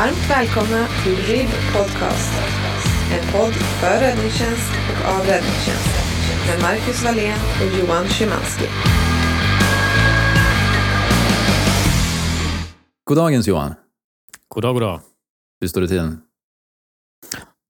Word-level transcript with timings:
Varmt 0.00 0.30
välkomna 0.30 0.86
till 1.04 1.16
RIB 1.16 1.48
Podcast. 1.76 2.32
En 3.12 3.32
podd 3.32 3.52
för 3.52 4.00
räddningstjänst 4.00 4.72
och 4.90 5.14
av 5.14 5.20
räddningstjänst. 5.20 5.90
Med 6.48 6.62
Marcus 6.62 7.04
Wallén 7.04 7.38
och 7.60 7.78
Johan 7.78 8.08
Szymanski. 8.08 8.64
Goddagens 13.04 13.48
Johan. 13.48 13.74
God 14.48 14.62
dag, 14.62 14.74
god 14.74 14.82
dag. 14.82 15.00
Hur 15.60 15.68
står 15.68 15.80
det 15.80 15.88
till? 15.88 16.16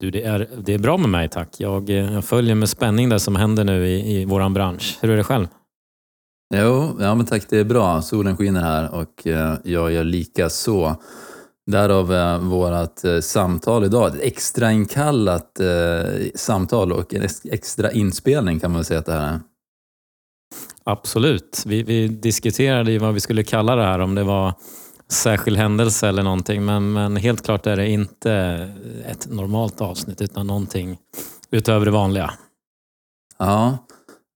Du, 0.01 0.11
det, 0.11 0.23
är, 0.23 0.49
det 0.59 0.75
är 0.75 0.79
bra 0.79 0.97
med 0.97 1.11
mig 1.11 1.29
tack. 1.29 1.49
Jag, 1.59 1.91
eh, 1.91 2.13
jag 2.13 2.25
följer 2.25 2.55
med 2.55 2.69
spänning 2.69 3.09
det 3.09 3.21
som 3.21 3.37
händer 3.37 3.65
nu 3.65 3.89
i, 3.89 4.21
i 4.21 4.25
vår 4.25 4.49
bransch. 4.49 4.99
Hur 5.01 5.11
är 5.11 5.17
det 5.17 5.25
själv? 5.25 5.47
Jo, 6.55 6.97
ja 7.01 7.15
men 7.15 7.27
tack 7.27 7.43
det 7.49 7.59
är 7.59 7.65
bra. 7.65 8.03
Solen 8.03 8.37
skiner 8.37 8.61
här 8.61 8.95
och 8.95 9.27
eh, 9.27 9.55
jag 9.65 9.93
gör 9.93 10.05
lika 10.05 10.51
så. 10.51 10.97
Därav 11.71 12.13
eh, 12.13 12.39
vårt 12.39 13.05
eh, 13.05 13.21
samtal 13.21 13.85
idag. 13.85 14.09
Ett 14.09 14.23
extrainkallat 14.23 15.61
eh, 15.61 16.25
samtal 16.35 16.93
och 16.93 17.15
en 17.15 17.23
ex- 17.23 17.45
extra 17.45 17.91
inspelning 17.93 18.61
kan 18.61 18.71
man 18.71 18.79
väl 18.79 18.85
säga 18.85 19.01
att 19.01 19.07
det 19.07 19.13
här 19.13 19.33
är. 19.33 19.41
Absolut. 20.85 21.63
Vi, 21.67 21.83
vi 21.83 22.09
diskuterade 22.09 22.93
ju 22.93 22.99
vad 22.99 23.15
vi 23.15 23.21
skulle 23.21 23.43
kalla 23.43 23.77
det 23.77 23.83
här, 23.83 23.99
om 23.99 24.15
det 24.15 24.25
var 24.25 24.55
särskild 25.09 25.57
händelse 25.57 26.09
eller 26.09 26.23
någonting. 26.23 26.65
Men, 26.65 26.93
men 26.93 27.17
helt 27.17 27.45
klart 27.45 27.67
är 27.67 27.77
det 27.77 27.89
inte 27.89 28.33
ett 29.07 29.29
normalt 29.31 29.81
avsnitt 29.81 30.21
utan 30.21 30.47
någonting 30.47 30.99
utöver 31.51 31.87
det 31.87 31.93
vanliga. 31.93 32.31
Ja, 33.39 33.79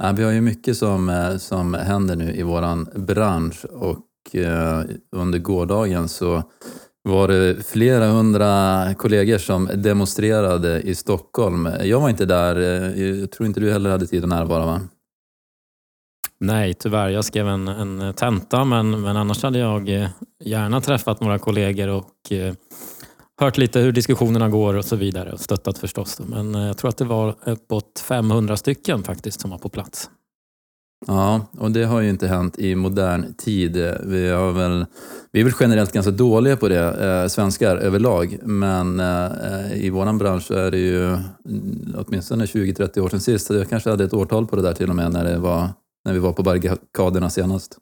ja, 0.03 0.13
vi 0.13 0.25
har 0.25 0.33
ju 0.33 0.41
mycket 0.41 0.77
som, 0.77 1.09
eh, 1.09 1.37
som 1.37 1.75
händer 1.75 2.17
nu 2.17 2.35
i 2.35 2.43
våran 2.43 2.89
bransch 2.95 3.65
och 3.65 4.35
eh, 4.35 4.83
under 5.17 5.39
gårdagen 5.39 6.09
så 6.09 6.43
var 7.09 7.29
det 7.29 7.67
flera 7.67 8.07
hundra 8.07 8.85
kollegor 8.95 9.39
som 9.39 9.71
demonstrerade 9.75 10.81
i 10.81 10.95
Stockholm. 10.95 11.69
Jag 11.83 12.01
var 12.01 12.11
inte 12.11 12.27
där, 12.27 12.57
jag 13.01 13.31
tror 13.31 13.47
inte 13.47 13.61
du 13.61 13.73
heller 13.73 13.91
hade 13.91 14.07
tid 14.07 14.23
att 14.23 14.29
närvara 14.29 14.67
va? 14.67 14.81
Nej, 16.41 16.75
tyvärr. 16.75 17.09
Jag 17.09 17.25
skrev 17.25 17.49
en, 17.49 17.69
en 17.69 18.15
tenta 18.15 18.65
men, 18.65 19.01
men 19.01 19.17
annars 19.17 19.43
hade 19.43 19.59
jag 19.59 19.89
eh, 19.89 20.09
gärna 20.45 20.81
träffat 20.81 21.21
några 21.21 21.39
kollegor 21.39 21.89
och 21.89 22.33
eh, 22.33 22.55
hört 23.41 23.59
lite 23.59 23.81
hur 23.81 23.93
diskussionerna 23.93 24.49
går 24.49 24.75
och 24.75 24.85
så 24.85 24.97
vidare 24.97 25.33
och 25.33 25.41
stöttat 25.41 25.79
förstås. 25.79 26.21
Men 26.27 26.55
eh, 26.55 26.67
jag 26.67 26.79
tror 26.79 26.89
att 26.89 26.99
det 26.99 27.05
var 27.05 27.35
uppåt 27.45 28.05
500 28.09 28.57
stycken 28.57 29.03
faktiskt 29.03 29.41
som 29.41 29.51
var 29.51 29.59
på 29.59 29.69
plats. 29.69 30.11
Ja, 31.07 31.47
och 31.59 31.71
det 31.71 31.85
har 31.85 32.01
ju 32.01 32.11
inte 32.11 32.27
hänt 32.27 32.59
i 32.59 32.75
modern 32.75 33.35
tid. 33.35 33.77
Vi, 34.05 34.29
har 34.31 34.53
väl, 34.53 34.87
vi 35.33 35.41
är 35.41 35.45
väl 35.45 35.53
generellt 35.61 35.93
ganska 35.93 36.11
dåliga 36.11 36.57
på 36.57 36.69
det, 36.69 37.07
eh, 37.07 37.29
svenskar 37.29 37.77
överlag, 37.77 38.39
men 38.43 39.01
eh, 39.01 39.85
i 39.85 39.91
vår 39.91 40.19
bransch 40.19 40.51
är 40.51 40.71
det 40.71 40.79
ju 40.79 41.19
åtminstone 41.95 42.45
20-30 42.45 43.01
år 43.01 43.09
sedan 43.09 43.21
sist. 43.21 43.47
Så 43.47 43.55
jag 43.55 43.69
kanske 43.69 43.91
hade 43.91 44.05
ett 44.05 44.15
årtal 44.15 44.47
på 44.47 44.57
det 44.57 44.63
där 44.63 44.73
till 44.73 44.91
och 44.91 44.97
med 44.97 45.13
när, 45.13 45.25
det 45.25 45.39
var, 45.39 45.69
när 46.05 46.13
vi 46.13 46.19
var 46.19 46.33
på 46.33 46.43
barrikaderna 46.43 47.31
senast. 47.31 47.79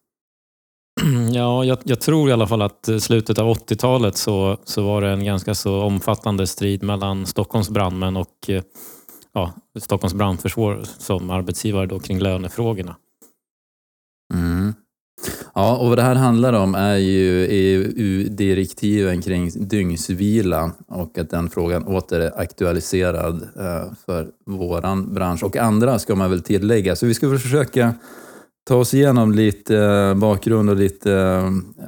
Ja, 1.33 1.65
jag, 1.65 1.79
jag 1.85 2.01
tror 2.01 2.31
i 2.31 2.33
alla 2.33 2.47
fall 2.47 2.63
att 2.63 2.89
i 2.89 3.01
slutet 3.01 3.39
av 3.39 3.55
80-talet 3.55 4.17
så, 4.17 4.59
så 4.65 4.83
var 4.83 5.03
det 5.03 5.09
en 5.09 5.25
ganska 5.25 5.55
så 5.55 5.83
omfattande 5.83 6.47
strid 6.47 6.83
mellan 6.83 7.27
Stockholms 7.27 7.71
brandmän 7.71 8.17
och 8.17 8.49
eh, 8.49 8.63
ja, 9.33 9.53
Stockholms 9.81 10.15
brandförsvar 10.15 10.83
som 10.85 11.31
arbetsgivare 11.31 11.87
då 11.87 11.99
kring 11.99 12.19
lönefrågorna. 12.19 12.97
Ja, 15.55 15.77
och 15.77 15.89
vad 15.89 15.99
det 15.99 16.03
här 16.03 16.15
handlar 16.15 16.53
om 16.53 16.75
är 16.75 16.97
ju 16.97 17.47
EU-direktiven 17.47 19.23
kring 19.23 19.51
dygnsvila 19.69 20.73
och 20.89 21.19
att 21.19 21.31
den 21.31 21.51
frågan 21.51 21.87
åter 21.87 22.21
är 22.21 22.41
aktualiserad 22.41 23.43
eh, 23.43 23.93
för 24.07 24.29
våran 24.47 25.15
bransch 25.15 25.43
och 25.45 25.57
andra 25.57 25.99
ska 25.99 26.15
man 26.15 26.31
väl 26.31 26.43
tillägga. 26.43 26.97
Så 26.97 27.07
vi 27.07 27.15
ska 27.15 27.39
försöka 27.39 27.95
ta 28.69 28.77
oss 28.77 28.95
igenom 28.95 29.33
lite 29.33 29.79
eh, 29.79 30.15
bakgrund 30.15 30.71
och 30.71 30.77
lite 30.77 31.13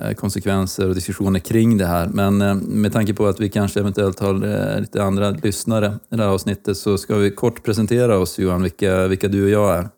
eh, 0.00 0.12
konsekvenser 0.14 0.88
och 0.88 0.94
diskussioner 0.94 1.40
kring 1.40 1.78
det 1.78 1.86
här. 1.86 2.08
Men 2.08 2.58
med 2.58 2.92
tanke 2.92 3.14
på 3.14 3.26
att 3.26 3.40
vi 3.40 3.48
kanske 3.48 3.80
eventuellt 3.80 4.20
har 4.20 4.80
lite 4.80 5.02
andra 5.02 5.30
lyssnare 5.30 5.86
i 6.10 6.16
det 6.16 6.22
här 6.22 6.30
avsnittet 6.30 6.76
så 6.76 6.98
ska 6.98 7.16
vi 7.16 7.30
kort 7.30 7.62
presentera 7.62 8.18
oss 8.18 8.38
Johan, 8.38 8.62
vilka, 8.62 9.08
vilka 9.08 9.28
du 9.28 9.44
och 9.44 9.50
jag 9.50 9.76
är. 9.76 9.88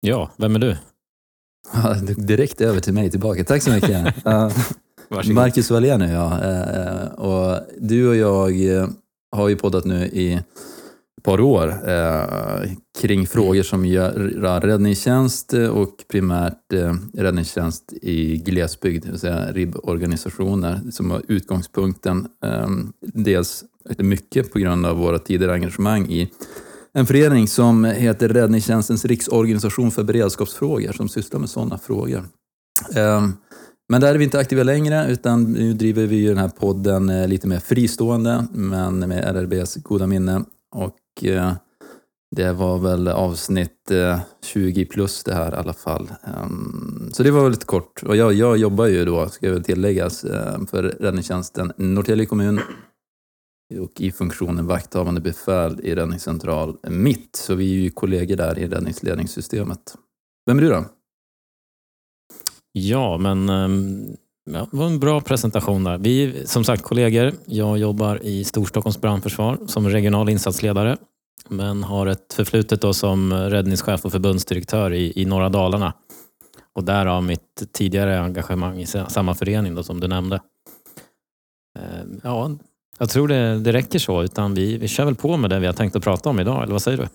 Ja, 0.00 0.30
vem 0.36 0.54
är 0.54 0.58
du? 0.58 0.76
Ja, 1.72 1.94
Direkt 2.16 2.60
över 2.60 2.80
till 2.80 2.94
mig 2.94 3.10
tillbaka. 3.10 3.44
Tack 3.44 3.62
så 3.62 3.70
mycket. 3.70 4.14
Varsågod. 5.08 5.34
Marcus 5.34 5.70
Wallén 5.70 6.02
är 6.02 6.12
jag. 6.14 6.32
Eh, 6.32 7.08
Och 7.12 7.60
du 7.80 8.08
och 8.08 8.16
jag 8.16 8.76
eh, 8.76 8.88
har 9.32 9.48
ju 9.48 9.56
poddat 9.56 9.84
nu 9.84 10.06
i 10.06 10.32
ett 10.34 11.22
par 11.22 11.40
år 11.40 11.88
eh, 11.90 12.70
kring 13.00 13.26
frågor 13.26 13.62
som 13.62 13.84
gör- 13.86 14.12
rör 14.12 14.60
räddningstjänst 14.60 15.52
och 15.52 15.90
primärt 16.10 16.72
eh, 16.72 16.94
räddningstjänst 17.14 17.92
i 18.02 18.36
glesbygd, 18.36 19.04
det 19.04 19.10
vill 19.10 19.20
säga 19.20 19.52
RIB-organisationer 19.52 20.80
som 20.92 21.08
var 21.08 21.22
utgångspunkten. 21.28 22.26
eh, 22.44 22.68
Dels 23.00 23.64
mycket 23.98 24.52
på 24.52 24.58
grund 24.58 24.86
av 24.86 24.96
våra 24.96 25.18
tidigare 25.18 25.52
engagemang 25.52 26.10
i 26.12 26.30
en 26.98 27.06
förening 27.06 27.48
som 27.48 27.84
heter 27.84 28.28
Räddningstjänstens 28.28 29.04
riksorganisation 29.04 29.90
för 29.90 30.02
beredskapsfrågor 30.02 30.92
som 30.92 31.08
sysslar 31.08 31.40
med 31.40 31.50
sådana 31.50 31.78
frågor. 31.78 32.24
Ehm, 32.94 33.32
men 33.88 34.00
där 34.00 34.14
är 34.14 34.18
vi 34.18 34.24
inte 34.24 34.38
aktiva 34.38 34.62
längre 34.62 35.06
utan 35.08 35.52
nu 35.52 35.72
driver 35.72 36.06
vi 36.06 36.16
ju 36.16 36.28
den 36.28 36.38
här 36.38 36.48
podden 36.48 37.10
eh, 37.10 37.28
lite 37.28 37.48
mer 37.48 37.58
fristående 37.58 38.46
men 38.52 38.98
med 38.98 39.24
RRBs 39.24 39.74
goda 39.74 40.06
minne. 40.06 40.44
Och 40.74 41.24
eh, 41.24 41.52
det 42.36 42.52
var 42.52 42.78
väl 42.78 43.08
avsnitt 43.08 43.90
eh, 43.90 44.20
20 44.44 44.84
plus 44.84 45.24
det 45.24 45.34
här 45.34 45.52
i 45.52 45.56
alla 45.56 45.72
fall. 45.72 46.12
Ehm, 46.24 47.10
så 47.12 47.22
det 47.22 47.30
var 47.30 47.42
väl 47.42 47.50
lite 47.50 47.66
kort. 47.66 48.02
Och 48.02 48.16
jag, 48.16 48.32
jag 48.32 48.56
jobbar 48.56 48.86
ju 48.86 49.04
då, 49.04 49.28
ska 49.28 49.50
väl 49.50 49.64
tilläggas, 49.64 50.20
för 50.70 50.82
räddningstjänsten 51.00 51.72
Norrtälje 51.76 52.26
kommun 52.26 52.60
och 53.80 54.00
i 54.00 54.12
funktionen 54.12 54.66
vakthavande 54.66 55.20
befäl 55.20 55.80
i 55.82 55.94
räddningscentral 55.94 56.76
Mitt. 56.88 57.36
Så 57.36 57.54
vi 57.54 57.72
är 57.72 57.82
ju 57.82 57.90
kollegor 57.90 58.36
där 58.36 58.58
i 58.58 58.66
räddningsledningssystemet. 58.66 59.96
Vem 60.46 60.58
är 60.58 60.62
du 60.62 60.68
då? 60.68 60.84
Ja, 62.72 63.18
men 63.18 63.48
ehm, 63.48 64.16
ja, 64.50 64.68
det 64.70 64.76
var 64.76 64.86
en 64.86 65.00
bra 65.00 65.20
presentation 65.20 65.84
där. 65.84 65.98
Vi 65.98 66.24
är 66.24 66.46
som 66.46 66.64
sagt 66.64 66.82
kollegor. 66.82 67.32
Jag 67.46 67.78
jobbar 67.78 68.22
i 68.22 68.44
Storstockholms 68.44 69.00
brandförsvar 69.00 69.58
som 69.66 69.88
regional 69.88 70.28
insatsledare 70.28 70.96
men 71.48 71.82
har 71.82 72.06
ett 72.06 72.34
förflutet 72.34 72.80
då 72.80 72.94
som 72.94 73.32
räddningschef 73.32 74.04
och 74.04 74.12
förbundsdirektör 74.12 74.92
i, 74.92 75.12
i 75.16 75.24
norra 75.24 75.48
Dalarna. 75.48 75.92
Och 76.72 76.84
därav 76.84 77.24
mitt 77.24 77.72
tidigare 77.72 78.20
engagemang 78.20 78.80
i 78.80 78.86
samma 78.86 79.34
förening 79.34 79.74
då, 79.74 79.82
som 79.82 80.00
du 80.00 80.08
nämnde. 80.08 80.40
Ehm, 81.78 82.20
ja, 82.24 82.50
jag 82.98 83.10
tror 83.10 83.28
det, 83.28 83.58
det 83.58 83.72
räcker 83.72 83.98
så. 83.98 84.22
Utan 84.22 84.54
vi, 84.54 84.78
vi 84.78 84.88
kör 84.88 85.04
väl 85.04 85.14
på 85.14 85.36
med 85.36 85.50
det 85.50 85.58
vi 85.58 85.66
har 85.66 85.72
tänkt 85.72 85.96
att 85.96 86.04
prata 86.04 86.28
om 86.28 86.40
idag, 86.40 86.62
eller 86.62 86.72
vad 86.72 86.82
säger 86.82 86.98
du? 86.98 87.08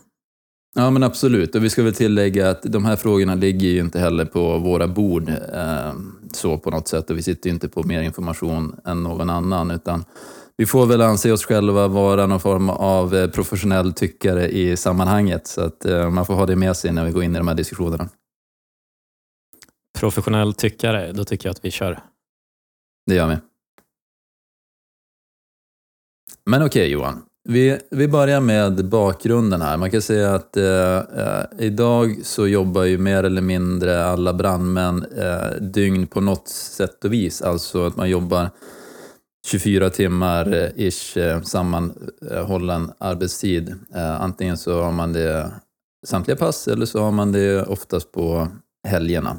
Ja 0.75 0.89
men 0.89 1.03
absolut, 1.03 1.55
och 1.55 1.63
vi 1.63 1.69
ska 1.69 1.83
väl 1.83 1.93
tillägga 1.93 2.49
att 2.49 2.63
de 2.63 2.85
här 2.85 2.95
frågorna 2.95 3.35
ligger 3.35 3.67
ju 3.67 3.79
inte 3.79 3.99
heller 3.99 4.25
på 4.25 4.57
våra 4.57 4.87
bord 4.87 5.29
eh, 5.29 5.93
så 6.33 6.57
på 6.57 6.71
något 6.71 6.87
sätt 6.87 7.09
och 7.09 7.17
vi 7.17 7.23
sitter 7.23 7.49
ju 7.49 7.53
inte 7.53 7.69
på 7.69 7.83
mer 7.83 8.01
information 8.01 8.75
än 8.85 9.03
någon 9.03 9.29
annan 9.29 9.71
utan 9.71 10.05
vi 10.57 10.65
får 10.65 10.85
väl 10.85 11.01
anse 11.01 11.31
oss 11.31 11.45
själva 11.45 11.87
vara 11.87 12.25
någon 12.25 12.39
form 12.39 12.69
av 12.69 13.15
eh, 13.15 13.29
professionell 13.29 13.93
tyckare 13.93 14.47
i 14.47 14.77
sammanhanget 14.77 15.47
så 15.47 15.61
att 15.61 15.85
eh, 15.85 16.09
man 16.09 16.25
får 16.25 16.33
ha 16.33 16.45
det 16.45 16.55
med 16.55 16.77
sig 16.77 16.91
när 16.91 17.05
vi 17.05 17.11
går 17.11 17.23
in 17.23 17.35
i 17.35 17.37
de 17.37 17.47
här 17.47 17.55
diskussionerna. 17.55 18.09
Professionell 19.99 20.53
tyckare, 20.53 21.11
då 21.11 21.23
tycker 21.23 21.49
jag 21.49 21.53
att 21.53 21.65
vi 21.65 21.71
kör. 21.71 21.99
Det 23.05 23.15
gör 23.15 23.27
vi. 23.27 23.48
Men 26.45 26.63
okej 26.63 26.91
Johan, 26.91 27.21
vi, 27.43 27.79
vi 27.91 28.07
börjar 28.07 28.41
med 28.41 28.85
bakgrunden 28.85 29.61
här. 29.61 29.77
Man 29.77 29.91
kan 29.91 30.01
säga 30.01 30.35
att 30.35 30.57
eh, 30.57 30.97
eh, 30.97 31.43
idag 31.59 32.19
så 32.23 32.47
jobbar 32.47 32.83
ju 32.83 32.97
mer 32.97 33.23
eller 33.23 33.41
mindre 33.41 34.05
alla 34.05 34.33
brandmän 34.33 35.05
eh, 35.17 35.61
dygn 35.61 36.07
på 36.07 36.21
något 36.21 36.47
sätt 36.47 37.05
och 37.05 37.13
vis. 37.13 37.41
Alltså 37.41 37.85
att 37.85 37.95
man 37.95 38.09
jobbar 38.09 38.49
24 39.47 39.89
timmar 39.89 40.53
eh, 40.53 40.87
ish 40.87 41.17
eh, 41.17 41.41
sammanhållen 41.41 42.91
arbetstid. 42.97 43.75
Antingen 44.19 44.57
så 44.57 44.81
har 44.81 44.91
man 44.91 45.13
det 45.13 45.51
samtliga 46.07 46.37
pass 46.37 46.67
eller 46.67 46.85
så 46.85 47.03
har 47.03 47.11
man 47.11 47.31
det 47.31 47.63
oftast 47.63 48.11
på 48.11 48.47
helgerna. 48.87 49.37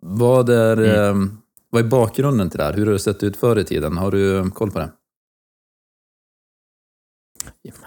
Vad, 0.00 0.48
är, 0.48 1.08
eh, 1.08 1.14
vad 1.70 1.84
är 1.84 1.88
bakgrunden 1.88 2.50
till 2.50 2.58
det 2.58 2.64
här? 2.64 2.72
Hur 2.72 2.86
har 2.86 2.92
det 2.92 2.98
sett 2.98 3.22
ut 3.22 3.36
förr 3.36 3.58
i 3.58 3.64
tiden? 3.64 3.96
Har 3.96 4.10
du 4.10 4.50
koll 4.50 4.70
på 4.70 4.78
det? 4.78 4.90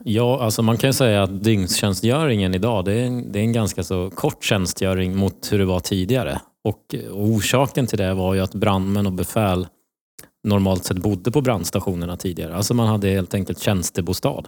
Ja, 0.04 0.42
alltså 0.42 0.62
man 0.62 0.78
kan 0.78 0.94
säga 0.94 1.24
att 1.24 1.44
dygnstjänstgöringen 1.44 2.56
idag 2.56 2.86
det 2.86 2.94
är, 2.94 3.06
en, 3.06 3.32
det 3.32 3.40
är 3.40 3.44
en 3.44 3.54
ganska 3.54 3.84
så 3.84 4.10
kort 4.10 4.44
tjänstgöring 4.44 5.16
mot 5.16 5.52
hur 5.52 5.60
det 5.60 5.66
var 5.66 5.80
tidigare. 5.80 6.42
Och, 6.64 6.96
och 7.12 7.24
orsaken 7.24 7.88
till 7.88 7.98
det 7.98 8.14
var 8.14 8.34
ju 8.34 8.40
att 8.40 8.54
brandmän 8.54 9.06
och 9.06 9.14
befäl 9.14 9.68
normalt 10.44 10.86
sett 10.86 10.98
bodde 10.98 11.32
på 11.32 11.42
brandstationerna 11.42 12.18
tidigare. 12.18 12.56
Alltså 12.56 12.74
man 12.74 12.88
hade 12.88 13.10
helt 13.10 13.34
enkelt 13.34 13.60
tjänstebostad. 13.60 14.44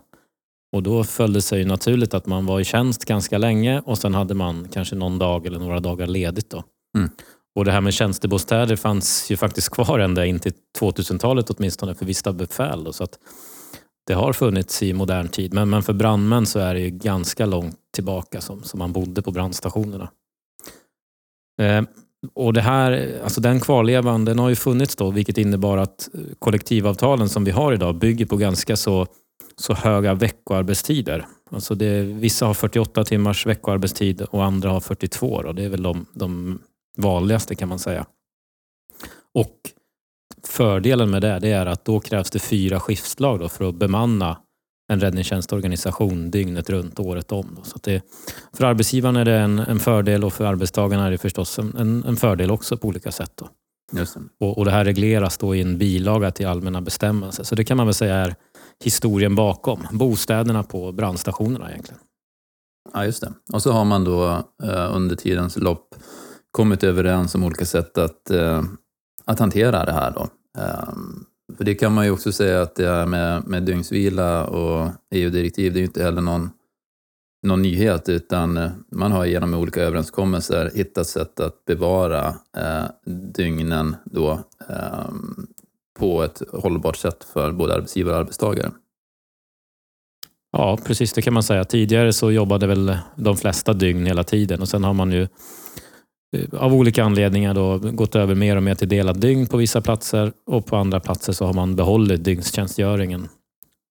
Och 0.76 0.84
då 0.84 1.04
föll 1.04 1.34
det 1.34 1.42
sig 1.42 1.66
naturligt 1.66 2.14
att 2.14 2.26
man 2.26 2.46
var 2.46 2.60
i 2.60 2.64
tjänst 2.64 3.06
ganska 3.06 3.38
länge 3.38 3.82
och 3.86 3.98
sen 3.98 4.14
hade 4.14 4.34
man 4.34 4.68
kanske 4.72 4.96
någon 4.96 5.20
dag 5.20 5.46
eller 5.46 5.60
några 5.60 5.80
dagar 5.80 6.08
ledigt. 6.08 6.50
Då. 6.50 6.64
Mm. 6.98 7.10
Och 7.56 7.66
det 7.66 7.72
här 7.72 7.82
med 7.82 7.94
tjänstebostäder 7.94 8.76
fanns 8.76 9.32
ju 9.32 9.38
faktiskt 9.38 9.70
kvar 9.70 10.00
ända 10.00 10.26
in 10.26 10.40
till 10.40 10.54
2000-talet 10.80 11.50
åtminstone 11.50 11.96
för 11.96 12.06
vissa 12.06 12.34
befäl. 12.34 12.84
Då, 12.84 12.94
så 12.94 13.04
att 13.04 13.20
det 14.12 14.16
har 14.16 14.34
funnits 14.34 14.84
i 14.84 14.94
modern 14.94 15.28
tid. 15.28 15.54
Men, 15.54 15.70
men 15.70 15.84
för 15.84 15.94
brandmän 15.94 16.46
så 16.46 16.60
är 16.60 16.74
det 16.74 16.80
ju 16.80 16.90
ganska 16.90 17.46
långt 17.46 17.78
tillbaka 17.94 18.42
som, 18.42 18.64
som 18.64 18.80
man 18.80 18.92
bodde 18.92 19.22
på 19.22 19.32
brandstationerna. 19.32 20.12
Eh, 21.62 21.84
och 22.34 22.54
det 22.54 22.62
här, 22.62 23.20
alltså 23.24 23.42
den 23.42 23.60
kvarlevan 23.60 24.26
den 24.26 24.40
har 24.40 24.50
ju 24.50 24.56
funnits 24.56 24.96
då, 24.96 25.12
vilket 25.12 25.38
innebar 25.38 25.78
att 25.78 26.10
kollektivavtalen 26.40 27.30
som 27.30 27.44
vi 27.44 27.52
har 27.52 27.74
idag 27.74 27.96
bygger 27.96 28.26
på 28.26 28.38
ganska 28.38 28.76
så, 28.76 29.08
så 29.56 29.74
höga 29.74 30.14
veckoarbetstider. 30.14 31.26
Alltså 31.52 31.76
det, 31.76 32.02
vissa 32.02 32.46
har 32.46 32.54
48 32.54 33.04
timmars 33.04 33.46
veckoarbetstid 33.46 34.22
och 34.22 34.44
andra 34.44 34.70
har 34.70 34.80
42. 34.80 35.42
Då. 35.42 35.52
Det 35.54 35.64
är 35.64 35.70
väl 35.70 35.84
de, 35.84 36.06
de 36.14 36.60
vanligaste 36.98 37.56
kan 37.56 37.70
man 37.70 37.80
säga. 37.80 38.06
Och 39.34 39.56
Fördelen 40.48 41.10
med 41.10 41.22
det, 41.22 41.40
det 41.40 41.52
är 41.52 41.66
att 41.66 41.86
då 41.86 42.00
krävs 42.00 42.30
det 42.30 42.40
fyra 42.40 42.80
skiftslag 42.80 43.40
då 43.40 43.50
för 43.50 43.70
att 43.70 43.76
bemanna 43.76 44.38
en 44.92 45.00
räddningstjänstorganisation 45.00 46.32
dygnet 46.32 46.70
runt, 46.70 47.00
året 47.00 47.32
om. 47.32 47.60
Så 47.64 47.80
det, 47.84 48.02
för 48.54 48.66
arbetsgivaren 48.66 49.16
är 49.16 49.26
det 49.26 49.36
en, 49.36 49.60
en, 49.60 49.80
fördel 49.80 50.24
och 50.24 50.34
för 50.34 50.46
arbetstagarna 50.46 51.08
är 51.08 51.12
det 51.12 51.18
förstås 51.18 51.60
en, 51.60 52.04
en 52.08 52.18
fördel 52.18 52.52
också 52.52 52.78
på 52.78 52.88
olika 52.88 53.12
sätt. 53.12 53.32
Då. 53.36 53.50
Det. 53.92 54.16
Och, 54.40 54.58
och 54.58 54.66
det 54.66 54.72
här 54.72 54.86
regleras 54.86 55.38
då 55.38 55.56
i 55.56 55.62
en 55.62 55.78
bilaga 55.78 56.32
till 56.32 56.48
allmänna 56.48 56.82
bestämmelser. 56.82 57.44
Så 57.44 57.56
det 57.56 57.64
kan 57.64 57.78
man 57.78 57.88
väl 57.88 57.94
säga 57.94 58.16
är 58.16 58.36
historien 58.84 59.36
bakom 59.36 59.88
bostäderna 59.92 60.64
på 60.64 60.92
brandstationerna 60.92 61.72
egentligen. 61.72 62.02
Ja, 62.94 63.06
just 63.06 63.22
det. 63.22 63.34
Och 63.54 63.62
så 63.62 63.72
har 63.72 63.86
man 63.86 64.04
då 64.04 64.30
eh, 64.64 64.96
under 64.96 65.16
tidens 65.16 65.58
lopp 65.58 65.96
kommit 66.52 66.84
överens 66.84 67.36
om 67.36 67.44
olika 67.44 67.66
sätt 67.66 67.98
att, 67.98 68.30
eh, 68.30 68.64
att 69.32 69.40
hantera 69.40 69.86
det 69.86 69.92
här. 69.92 70.12
Då. 70.12 70.28
Um, 70.62 71.26
för 71.58 71.64
det 71.64 71.76
kan 71.76 71.94
man 71.94 72.06
ju 72.06 72.12
också 72.12 72.32
säga 72.32 72.62
att 72.62 72.76
det 72.76 72.88
är 72.88 73.06
med, 73.06 73.48
med 73.48 73.64
dygnsvila 73.64 74.46
och 74.46 74.90
EU-direktiv, 75.12 75.74
det 75.74 75.78
är 75.78 75.82
ju 75.82 75.86
inte 75.86 76.04
heller 76.04 76.22
någon, 76.22 76.50
någon 77.48 77.62
nyhet, 77.62 78.10
utan 78.10 78.58
eh, 78.58 78.72
man 78.92 79.12
har 79.12 79.26
genom 79.26 79.54
olika 79.54 79.82
överenskommelser 79.82 80.72
hittat 80.76 81.08
sätt 81.08 81.40
att 81.40 81.66
bevara 81.66 82.28
eh, 82.58 82.84
dygnen 83.34 83.96
då, 84.06 84.32
eh, 84.70 85.10
på 86.00 86.24
ett 86.24 86.42
hållbart 86.54 86.98
sätt 86.98 87.24
för 87.34 87.52
både 87.52 87.76
arbetsgivare 87.76 88.14
och 88.14 88.20
arbetstagare. 88.20 88.72
Ja, 90.52 90.78
precis 90.86 91.14
det 91.14 91.22
kan 91.22 91.34
man 91.34 91.44
säga. 91.44 91.64
Tidigare 91.64 92.14
så 92.14 92.32
jobbade 92.32 92.68
väl 92.68 92.98
de 93.16 93.38
flesta 93.38 93.74
dygn 93.74 94.06
hela 94.06 94.24
tiden 94.24 94.62
och 94.62 94.70
sen 94.70 94.84
har 94.84 94.94
man 94.94 95.12
ju 95.12 95.28
Eh, 96.38 96.62
av 96.62 96.74
olika 96.74 97.04
anledningar 97.04 97.54
då 97.54 97.78
gått 97.78 98.16
över 98.16 98.36
mer 98.36 98.56
och 98.56 98.64
mer 98.64 98.76
till 98.76 98.90
delad 98.90 99.20
dygn 99.20 99.48
på 99.48 99.58
vissa 99.58 99.82
platser 99.82 100.34
och 100.46 100.66
på 100.66 100.76
andra 100.76 101.00
platser 101.00 101.34
så 101.34 101.46
har 101.46 101.54
man 101.54 101.76
behållit 101.76 102.24
dygnstjänstgöringen. 102.24 103.28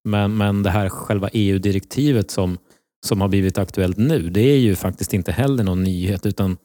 Men, 0.05 0.37
men 0.37 0.63
det 0.63 0.71
här 0.71 0.89
själva 0.89 1.29
EU-direktivet 1.33 2.31
som, 2.31 2.59
som 3.07 3.21
har 3.21 3.29
blivit 3.29 3.59
aktuellt 3.59 3.97
nu, 3.97 4.31
det 4.31 4.41
är 4.41 4.59
ju 4.59 4.77
faktiskt 4.77 5.15
inte 5.15 5.33
heller 5.33 5.65
någon 5.65 5.85
nyhet 5.85 6.27
utan 6.27 6.57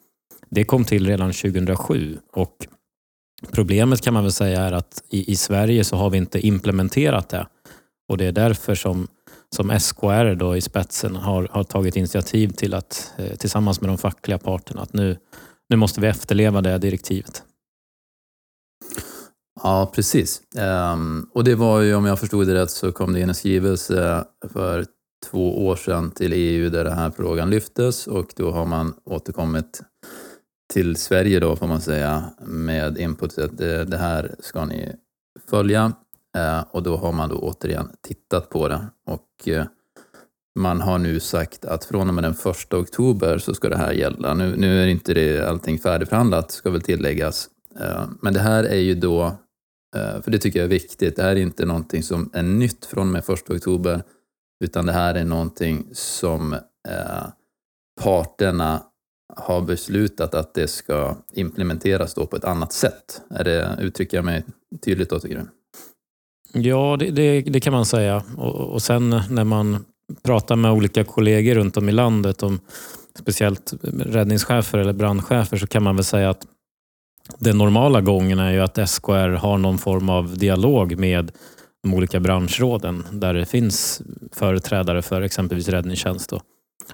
det 0.49 0.63
kom 0.63 0.85
till 0.85 1.07
redan 1.07 1.33
2007 1.33 2.17
och 2.33 2.67
problemet 3.51 4.01
kan 4.01 4.13
man 4.13 4.23
väl 4.23 4.31
säga 4.31 4.61
är 4.61 4.71
att 4.71 5.03
i, 5.09 5.31
i 5.31 5.35
Sverige 5.35 5.83
så 5.83 5.95
har 5.95 6.09
vi 6.09 6.17
inte 6.17 6.47
implementerat 6.47 7.29
det 7.29 7.47
och 8.09 8.17
det 8.17 8.25
är 8.25 8.31
därför 8.31 8.75
som 8.75 9.07
som 9.55 9.79
SKR 9.79 10.35
då 10.35 10.55
i 10.55 10.61
spetsen 10.61 11.15
har, 11.15 11.47
har 11.51 11.63
tagit 11.63 11.95
initiativ 11.95 12.47
till 12.47 12.73
att 12.73 13.13
eh, 13.17 13.35
tillsammans 13.35 13.81
med 13.81 13.89
de 13.89 13.97
fackliga 13.97 14.37
parterna 14.37 14.81
att 14.81 14.93
nu, 14.93 15.17
nu 15.69 15.75
måste 15.75 16.01
vi 16.01 16.07
efterleva 16.07 16.61
det 16.61 16.77
direktivet. 16.77 17.43
Ja, 19.63 19.91
precis. 19.95 20.41
Ehm, 20.57 21.29
och 21.33 21.43
det 21.43 21.55
var 21.55 21.81
ju, 21.81 21.95
om 21.95 22.05
jag 22.05 22.19
förstod 22.19 22.47
det 22.47 22.53
rätt, 22.53 22.71
så 22.71 22.91
kom 22.91 23.13
det 23.13 23.19
in 23.19 23.29
en 23.29 23.35
skrivelse 23.35 24.25
för 24.53 24.85
två 25.31 25.67
år 25.67 25.75
sedan 25.75 26.11
till 26.11 26.33
EU 26.33 26.69
där 26.69 26.83
den 26.83 26.97
här 26.97 27.11
frågan 27.11 27.49
lyftes 27.49 28.07
och 28.07 28.33
då 28.35 28.51
har 28.51 28.65
man 28.65 28.93
återkommit 29.03 29.81
till 30.73 30.95
Sverige 30.95 31.39
då, 31.39 31.55
får 31.55 31.67
man 31.67 31.81
säga, 31.81 32.23
med 32.39 32.97
input 32.97 33.37
att 33.37 33.61
eh, 33.61 33.79
det, 33.79 33.97
här 33.97 34.35
ska 34.39 34.65
ni 34.65 34.95
följa. 35.49 35.93
Ehm, 36.37 36.63
och 36.71 36.83
då 36.83 36.97
har 36.97 37.11
man 37.11 37.29
då 37.29 37.35
återigen 37.35 37.89
tittat 38.01 38.49
på 38.49 38.67
det 38.67 38.85
och 39.05 39.47
eh, 39.47 39.65
man 40.55 40.81
har 40.81 40.97
nu 40.97 41.19
sagt 41.19 41.65
att 41.65 41.85
från 41.85 42.07
och 42.07 42.13
med 42.13 42.23
den 42.23 42.33
första 42.33 42.77
oktober 42.77 43.37
så 43.37 43.53
ska 43.53 43.69
det 43.69 43.77
här 43.77 43.93
gälla. 43.93 44.33
Nu, 44.33 44.55
nu 44.57 44.83
är 44.83 44.87
inte 44.87 45.13
det 45.13 45.49
allting 45.49 45.79
färdigförhandlat, 45.79 46.51
ska 46.51 46.69
väl 46.69 46.81
tilläggas. 46.81 47.49
Eh, 47.79 48.05
men 48.21 48.33
det 48.33 48.39
här 48.39 48.63
är 48.63 48.79
ju 48.79 48.95
då, 48.95 49.25
eh, 49.95 50.21
för 50.21 50.31
det 50.31 50.37
tycker 50.37 50.59
jag 50.59 50.65
är 50.65 50.69
viktigt, 50.69 51.15
det 51.15 51.23
här 51.23 51.35
är 51.35 51.35
inte 51.35 51.65
någonting 51.65 52.03
som 52.03 52.29
är 52.33 52.43
nytt 52.43 52.85
från 52.85 53.07
och 53.07 53.13
med 53.13 53.25
första 53.25 53.53
oktober, 53.53 54.03
utan 54.63 54.85
det 54.85 54.91
här 54.91 55.15
är 55.15 55.25
någonting 55.25 55.87
som 55.91 56.53
eh, 56.53 57.27
parterna 58.01 58.83
har 59.37 59.61
beslutat 59.61 60.35
att 60.35 60.53
det 60.53 60.67
ska 60.67 61.17
implementeras 61.33 62.13
då 62.13 62.25
på 62.25 62.35
ett 62.35 62.43
annat 62.43 62.73
sätt. 62.73 63.21
Är 63.29 63.43
det, 63.43 63.77
uttrycker 63.81 64.17
jag 64.17 64.25
mig 64.25 64.43
tydligt 64.85 65.09
då, 65.09 65.19
tycker 65.19 65.35
du? 65.35 65.45
Ja, 66.59 66.97
det, 66.99 67.11
det, 67.11 67.41
det 67.41 67.59
kan 67.59 67.73
man 67.73 67.85
säga. 67.85 68.23
Och, 68.37 68.73
och 68.73 68.81
sen 68.81 69.09
när 69.09 69.43
man 69.43 69.85
pratar 70.23 70.55
med 70.55 70.71
olika 70.71 71.03
kollegor 71.03 71.55
runt 71.55 71.77
om 71.77 71.89
i 71.89 71.91
landet, 71.91 72.43
om 72.43 72.59
speciellt 73.19 73.73
räddningschefer 73.83 74.77
eller 74.77 74.93
brandchefer, 74.93 75.57
så 75.57 75.67
kan 75.67 75.83
man 75.83 75.95
väl 75.95 76.05
säga 76.05 76.29
att 76.29 76.45
den 77.37 77.57
normala 77.57 78.01
gången 78.01 78.39
är 78.39 78.51
ju 78.51 78.59
att 78.59 78.89
SKR 78.89 79.29
har 79.29 79.57
någon 79.57 79.77
form 79.77 80.09
av 80.09 80.37
dialog 80.37 80.99
med 80.99 81.31
de 81.83 81.93
olika 81.93 82.19
branschråden 82.19 83.03
där 83.11 83.33
det 83.33 83.45
finns 83.45 84.01
företrädare 84.31 85.01
för 85.01 85.21
exempelvis 85.21 85.67
räddningstjänst. 85.67 86.29
Då. 86.29 86.41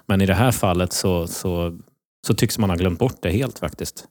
Men 0.05 0.21
i 0.21 0.25
det 0.25 0.33
här 0.33 0.51
fallet 0.51 0.93
så, 0.93 1.27
så, 1.27 1.79
så 2.27 2.33
tycks 2.33 2.57
man 2.57 2.69
ha 2.69 2.77
glömt 2.77 2.99
bort 2.99 3.21
det 3.21 3.31
helt 3.31 3.59
faktiskt. 3.59 4.05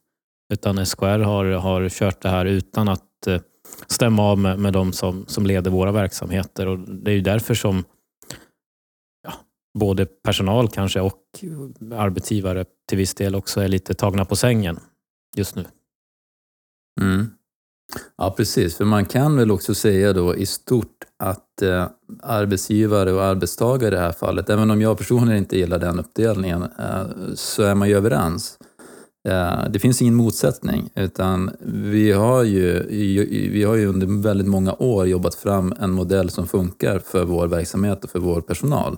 Utan 0.53 0.87
SKR 0.87 1.19
har, 1.19 1.45
har 1.45 1.89
kört 1.89 2.23
det 2.23 2.29
här 2.29 2.45
utan 2.45 2.89
att 2.89 3.27
eh, 3.27 3.41
stämma 3.87 4.23
av 4.23 4.39
med, 4.39 4.59
med 4.59 4.73
de 4.73 4.93
som, 4.93 5.25
som 5.27 5.47
leder 5.47 5.71
våra 5.71 5.93
verksamheter. 5.93 6.67
Och 6.67 6.79
Det 6.79 7.11
är 7.11 7.15
ju 7.15 7.21
därför 7.21 7.55
som 7.55 7.85
både 9.79 10.07
personal 10.07 10.69
kanske 10.69 11.01
och 11.01 11.23
arbetsgivare 11.95 12.65
till 12.89 12.99
viss 12.99 13.15
del 13.15 13.35
också 13.35 13.61
är 13.61 13.69
lite 13.69 13.95
tagna 13.95 14.25
på 14.25 14.37
sängen 14.37 14.79
just 15.37 15.57
nu. 15.57 15.65
Mm. 17.01 17.27
Ja, 18.19 18.35
precis. 18.37 18.77
För 18.77 18.85
man 18.85 19.05
kan 19.05 19.37
väl 19.37 19.51
också 19.51 19.75
säga 19.75 20.13
då 20.13 20.37
i 20.37 20.47
stort 20.47 21.05
att 21.19 21.63
eh, 21.63 21.87
arbetsgivare 22.23 23.13
och 23.13 23.25
arbetstagare 23.25 23.89
i 23.89 23.91
det 23.91 24.05
här 24.05 24.13
fallet, 24.13 24.51
även 24.51 24.71
om 24.71 24.81
jag 24.81 24.99
personligen 24.99 25.39
inte 25.39 25.59
gillar 25.59 25.79
den 25.79 25.99
uppdelningen, 25.99 26.63
eh, 26.63 27.07
så 27.35 27.63
är 27.63 27.75
man 27.75 27.89
ju 27.89 27.97
överens. 27.97 28.59
Eh, 29.29 29.71
det 29.71 29.79
finns 29.79 30.03
ingen 30.03 30.15
motsättning, 30.15 30.91
utan 30.95 31.51
vi 31.61 32.13
har, 32.13 32.43
ju, 32.43 32.87
vi 33.53 33.65
har 33.65 33.77
ju 33.77 33.87
under 33.87 34.23
väldigt 34.23 34.47
många 34.47 34.75
år 34.75 35.07
jobbat 35.07 35.35
fram 35.35 35.75
en 35.81 35.91
modell 35.91 36.31
som 36.31 36.47
funkar 36.47 36.99
för 36.99 37.25
vår 37.25 37.47
verksamhet 37.47 38.05
och 38.05 38.11
för 38.11 38.19
vår 38.19 38.41
personal. 38.41 38.97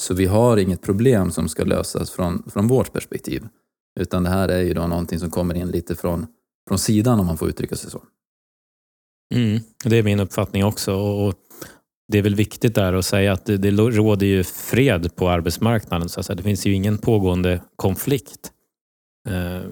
Så 0.00 0.14
vi 0.14 0.26
har 0.26 0.56
inget 0.56 0.82
problem 0.82 1.30
som 1.30 1.48
ska 1.48 1.64
lösas 1.64 2.10
från, 2.10 2.50
från 2.50 2.68
vårt 2.68 2.92
perspektiv. 2.92 3.48
Utan 4.00 4.22
det 4.22 4.30
här 4.30 4.48
är 4.48 4.62
ju 4.62 4.74
då 4.74 4.86
någonting 4.86 5.18
som 5.18 5.30
kommer 5.30 5.54
in 5.54 5.68
lite 5.68 5.94
från, 5.94 6.26
från 6.68 6.78
sidan 6.78 7.20
om 7.20 7.26
man 7.26 7.38
får 7.38 7.48
uttrycka 7.48 7.76
sig 7.76 7.90
så. 7.90 8.02
Mm, 9.34 9.60
det 9.84 9.96
är 9.96 10.02
min 10.02 10.20
uppfattning 10.20 10.64
också. 10.64 10.94
Och 10.94 11.34
det 12.08 12.18
är 12.18 12.22
väl 12.22 12.34
viktigt 12.34 12.74
där 12.74 12.92
att 12.92 13.06
säga 13.06 13.32
att 13.32 13.44
det, 13.44 13.56
det 13.56 13.70
råder 13.70 14.26
ju 14.26 14.44
fred 14.44 15.16
på 15.16 15.28
arbetsmarknaden. 15.28 16.08
Så 16.08 16.20
att 16.20 16.26
säga. 16.26 16.36
Det 16.36 16.42
finns 16.42 16.66
ju 16.66 16.72
ingen 16.72 16.98
pågående 16.98 17.60
konflikt. 17.76 18.52
Eh, 19.28 19.62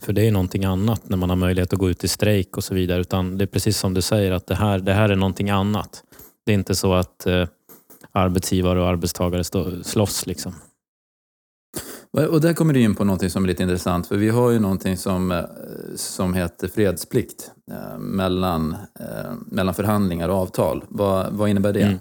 för 0.00 0.12
det 0.12 0.26
är 0.26 0.32
någonting 0.32 0.64
annat 0.64 1.08
när 1.08 1.16
man 1.16 1.30
har 1.30 1.36
möjlighet 1.36 1.72
att 1.72 1.78
gå 1.78 1.90
ut 1.90 2.04
i 2.04 2.08
strejk 2.08 2.56
och 2.56 2.64
så 2.64 2.74
vidare. 2.74 3.00
Utan 3.00 3.38
det 3.38 3.44
är 3.44 3.46
precis 3.46 3.78
som 3.78 3.94
du 3.94 4.02
säger 4.02 4.32
att 4.32 4.46
det 4.46 4.54
här, 4.54 4.78
det 4.78 4.92
här 4.92 5.08
är 5.08 5.16
någonting 5.16 5.50
annat. 5.50 6.02
Det 6.46 6.52
är 6.52 6.54
inte 6.54 6.74
så 6.74 6.94
att 6.94 7.26
eh, 7.26 7.46
arbetsgivare 8.12 8.80
och 8.80 8.88
arbetstagare 8.88 9.44
stå, 9.44 9.82
slåss. 9.82 10.26
Liksom. 10.26 10.54
Och 12.10 12.40
där 12.40 12.52
kommer 12.52 12.74
du 12.74 12.80
in 12.80 12.94
på 12.94 13.04
någonting 13.04 13.30
som 13.30 13.44
är 13.44 13.48
lite 13.48 13.62
intressant, 13.62 14.06
för 14.06 14.16
vi 14.16 14.28
har 14.28 14.50
ju 14.50 14.58
någonting 14.58 14.96
som, 14.96 15.32
eh, 15.32 15.44
som 15.96 16.34
heter 16.34 16.68
fredsplikt 16.68 17.50
eh, 17.70 17.98
mellan, 17.98 18.76
eh, 19.00 19.32
mellan 19.46 19.74
förhandlingar 19.74 20.28
och 20.28 20.36
avtal. 20.36 20.84
Vad, 20.88 21.32
vad 21.32 21.48
innebär 21.48 21.72
det? 21.72 21.82
Mm. 21.82 21.98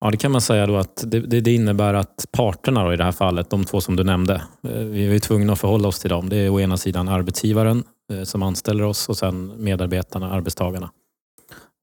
Ja, 0.00 0.10
det 0.10 0.16
kan 0.16 0.32
man 0.32 0.40
säga 0.40 0.66
då 0.66 0.76
att 0.76 1.04
det, 1.06 1.20
det, 1.20 1.54
innebär 1.54 1.94
att 1.94 2.26
parterna 2.30 2.84
då 2.84 2.92
i 2.92 2.96
det 2.96 3.04
här 3.04 3.12
fallet, 3.12 3.50
de 3.50 3.64
två 3.64 3.80
som 3.80 3.96
du 3.96 4.04
nämnde, 4.04 4.34
eh, 4.62 4.70
vi 4.70 5.14
är 5.14 5.18
tvungna 5.18 5.52
att 5.52 5.60
förhålla 5.60 5.88
oss 5.88 5.98
till 5.98 6.10
dem. 6.10 6.28
Det 6.28 6.36
är 6.36 6.50
å 6.50 6.60
ena 6.60 6.76
sidan 6.76 7.08
arbetsgivaren 7.08 7.84
eh, 8.12 8.22
som 8.22 8.42
anställer 8.42 8.84
oss 8.84 9.08
och 9.08 9.16
sen 9.16 9.52
medarbetarna, 9.56 10.30
arbetstagarna. 10.30 10.90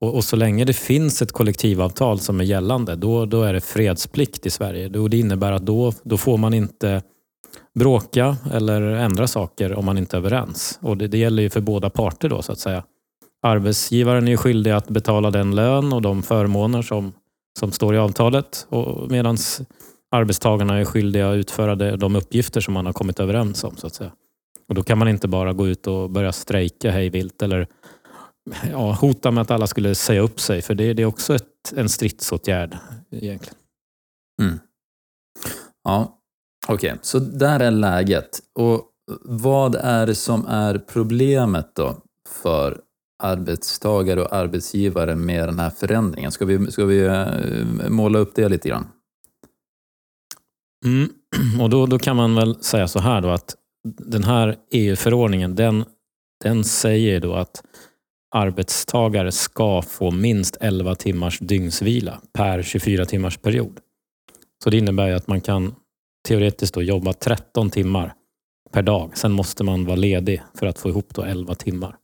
Och, 0.04 0.16
och, 0.16 0.24
så 0.24 0.36
länge 0.36 0.66
det 0.66 0.74
finns 0.74 1.22
ett 1.22 1.32
kollektivavtal 1.32 2.20
som 2.20 2.40
är 2.40 2.44
gällande, 2.44 2.96
då, 2.96 3.26
då 3.26 3.44
är 3.44 3.54
det 3.54 3.62
fredsplikt 3.62 4.46
i 4.46 4.50
Sverige. 4.50 4.90
Då, 4.90 5.08
det 5.08 5.18
innebär 5.18 5.52
att 5.52 5.66
då, 5.66 5.94
då 6.04 6.18
får 6.18 6.38
man 6.38 6.54
inte 6.54 7.02
bråka 7.80 8.38
eller 8.52 8.82
ändra 8.82 9.28
saker 9.28 9.74
om 9.74 9.86
man 9.86 9.98
inte 9.98 10.16
är 10.16 10.18
överens. 10.18 10.80
Och 10.82 10.98
det, 10.98 11.08
det 11.08 11.18
gäller 11.18 11.44
ju 11.44 11.50
för 11.50 11.62
båda 11.62 11.90
parter 11.90 12.30
då 12.30 12.42
så 12.42 12.52
att 12.52 12.60
säga. 12.60 12.84
Arbetsgivaren 13.42 14.28
är 14.28 14.38
skyldig 14.38 14.72
att 14.72 14.88
betala 14.88 15.32
den 15.32 15.56
lön 15.56 15.94
och 15.94 16.02
de 16.02 16.24
förmåner 16.24 16.82
som, 16.82 17.14
som 17.60 17.72
står 17.72 17.96
i 17.96 17.98
avtalet 17.98 18.68
medan 19.10 19.38
arbetstagarna 20.12 20.80
är 20.80 20.86
skyldiga 20.86 21.30
att 21.30 21.36
utföra 21.36 21.76
de 21.76 22.16
uppgifter 22.16 22.62
som 22.62 22.74
man 22.74 22.86
har 22.86 22.94
kommit 22.94 23.20
överens 23.20 23.64
om. 23.64 23.78
så 23.78 23.88
att 23.88 23.96
säga. 23.96 24.12
Och 24.70 24.76
Då 24.76 24.84
kan 24.84 24.98
man 24.98 25.08
inte 25.08 25.28
bara 25.28 25.54
gå 25.54 25.68
ut 25.68 25.88
och 25.88 26.10
börja 26.10 26.32
strejka 26.32 26.92
hej 26.92 27.10
vilt 27.10 27.42
eller 27.42 27.68
ja, 28.72 28.92
hota 28.92 29.32
med 29.32 29.42
att 29.42 29.52
alla 29.52 29.68
skulle 29.68 29.96
säga 29.96 30.22
upp 30.22 30.40
sig. 30.40 30.62
För 30.62 30.76
det, 30.76 30.94
det 30.94 31.02
är 31.02 31.06
också 31.06 31.36
ett, 31.36 31.74
en 31.76 31.90
stridsåtgärd 31.90 32.78
egentligen. 33.12 33.58
Mm. 34.42 34.60
Ja, 35.84 36.20
okej. 36.68 36.92
Okay. 36.92 37.00
Så 37.02 37.20
där 37.20 37.60
är 37.60 37.72
läget. 37.72 38.40
Och 38.60 38.90
vad 39.24 39.76
är 39.76 40.08
det 40.08 40.16
som 40.16 40.46
är 40.46 40.78
problemet 40.78 41.76
då 41.76 41.98
för 42.30 42.82
arbetstagare 43.24 44.22
och 44.22 44.34
arbetsgivare 44.34 45.16
med 45.16 45.48
den 45.48 45.60
här 45.60 45.70
förändringen? 45.70 46.32
Ska 46.32 46.46
vi, 46.46 46.72
ska 46.72 46.86
vi 46.86 47.06
eh, 47.06 47.90
måla 47.90 48.20
upp 48.20 48.36
det 48.36 48.50
lite 48.50 48.70
grann? 48.70 48.88
Mm. 50.86 51.10
Och 51.62 51.70
då, 51.70 51.86
då 51.86 52.00
kan 52.00 52.16
man 52.16 52.36
väl 52.36 52.64
säga 52.64 52.88
så 52.88 53.00
här 53.00 53.22
då 53.22 53.30
att 53.30 53.56
den 53.84 54.24
här 54.24 54.58
EU-förordningen 54.72 55.56
den, 55.56 55.86
den 56.44 56.64
säger 56.64 57.20
då 57.20 57.34
att 57.34 57.64
arbetstagare 58.34 59.32
ska 59.32 59.82
få 59.82 60.12
minst 60.12 60.58
11 60.60 60.96
timmars 60.96 61.40
dygnsvila 61.40 62.22
per 62.34 62.62
24 62.62 63.06
timmars 63.06 63.38
period. 63.38 63.80
Så 64.64 64.70
det 64.70 64.78
innebär 64.78 65.12
att 65.12 65.28
man 65.28 65.42
kan 65.42 65.76
teoretiskt 66.28 66.74
då 66.74 66.82
jobba 66.82 67.14
13 67.14 67.70
timmar 67.70 68.14
per 68.72 68.82
dag. 68.82 69.18
Sen 69.18 69.32
måste 69.32 69.64
man 69.64 69.86
vara 69.86 69.96
ledig 69.96 70.42
för 70.54 70.66
att 70.68 70.80
få 70.80 70.90
ihop 70.90 71.16
då 71.16 71.24
11 71.24 71.56
timmar. 71.56 71.98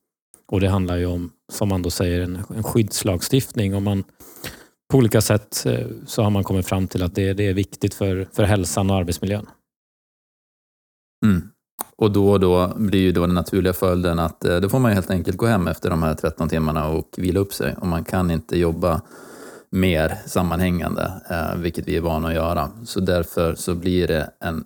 Och 0.52 0.60
Det 0.60 0.70
handlar 0.70 0.98
ju 0.98 1.06
om, 1.06 1.32
som 1.52 1.70
man 1.70 1.82
då 1.82 1.90
säger, 1.90 2.22
en, 2.22 2.36
en 2.56 2.64
skyddslagstiftning. 2.64 3.76
Och 3.76 3.82
man, 3.82 4.04
på 4.92 4.98
olika 4.98 5.22
sätt 5.22 5.66
eh, 5.66 5.88
så 6.06 6.24
har 6.24 6.30
man 6.30 6.44
kommit 6.44 6.68
fram 6.68 6.88
till 6.88 7.04
att 7.04 7.16
det, 7.16 7.34
det 7.34 7.48
är 7.48 7.54
viktigt 7.54 7.94
för, 7.94 8.28
för 8.34 8.44
hälsan 8.44 8.90
och 8.90 8.96
arbetsmiljön. 8.96 9.46
Mm. 11.26 11.50
Och 11.96 12.12
då 12.12 12.30
och 12.30 12.40
då 12.40 12.74
blir 12.76 13.00
ju 13.00 13.12
då 13.12 13.22
den 13.22 13.36
naturliga 13.36 13.74
följden 13.74 14.20
att 14.20 14.46
eh, 14.46 14.58
då 14.58 14.70
får 14.70 14.80
man 14.80 14.92
helt 14.92 15.12
enkelt 15.12 15.38
gå 15.38 15.46
hem 15.46 15.68
efter 15.68 15.90
de 15.90 16.04
här 16.04 16.14
13 16.14 16.50
timmarna 16.50 16.88
och 16.88 17.10
vila 17.18 17.40
upp 17.40 17.54
sig. 17.54 17.76
Och 17.82 17.88
man 17.88 18.04
kan 18.04 18.32
inte 18.32 18.60
jobba 18.60 19.02
mer 19.72 20.18
sammanhängande, 20.26 21.12
eh, 21.30 21.56
vilket 21.56 21.88
vi 21.88 21.98
är 21.98 22.02
vana 22.02 22.28
att 22.28 22.34
göra. 22.34 22.70
Så 22.86 23.00
därför 23.00 23.56
så 23.56 23.76
blir 23.76 24.08
det 24.08 24.30
en, 24.40 24.64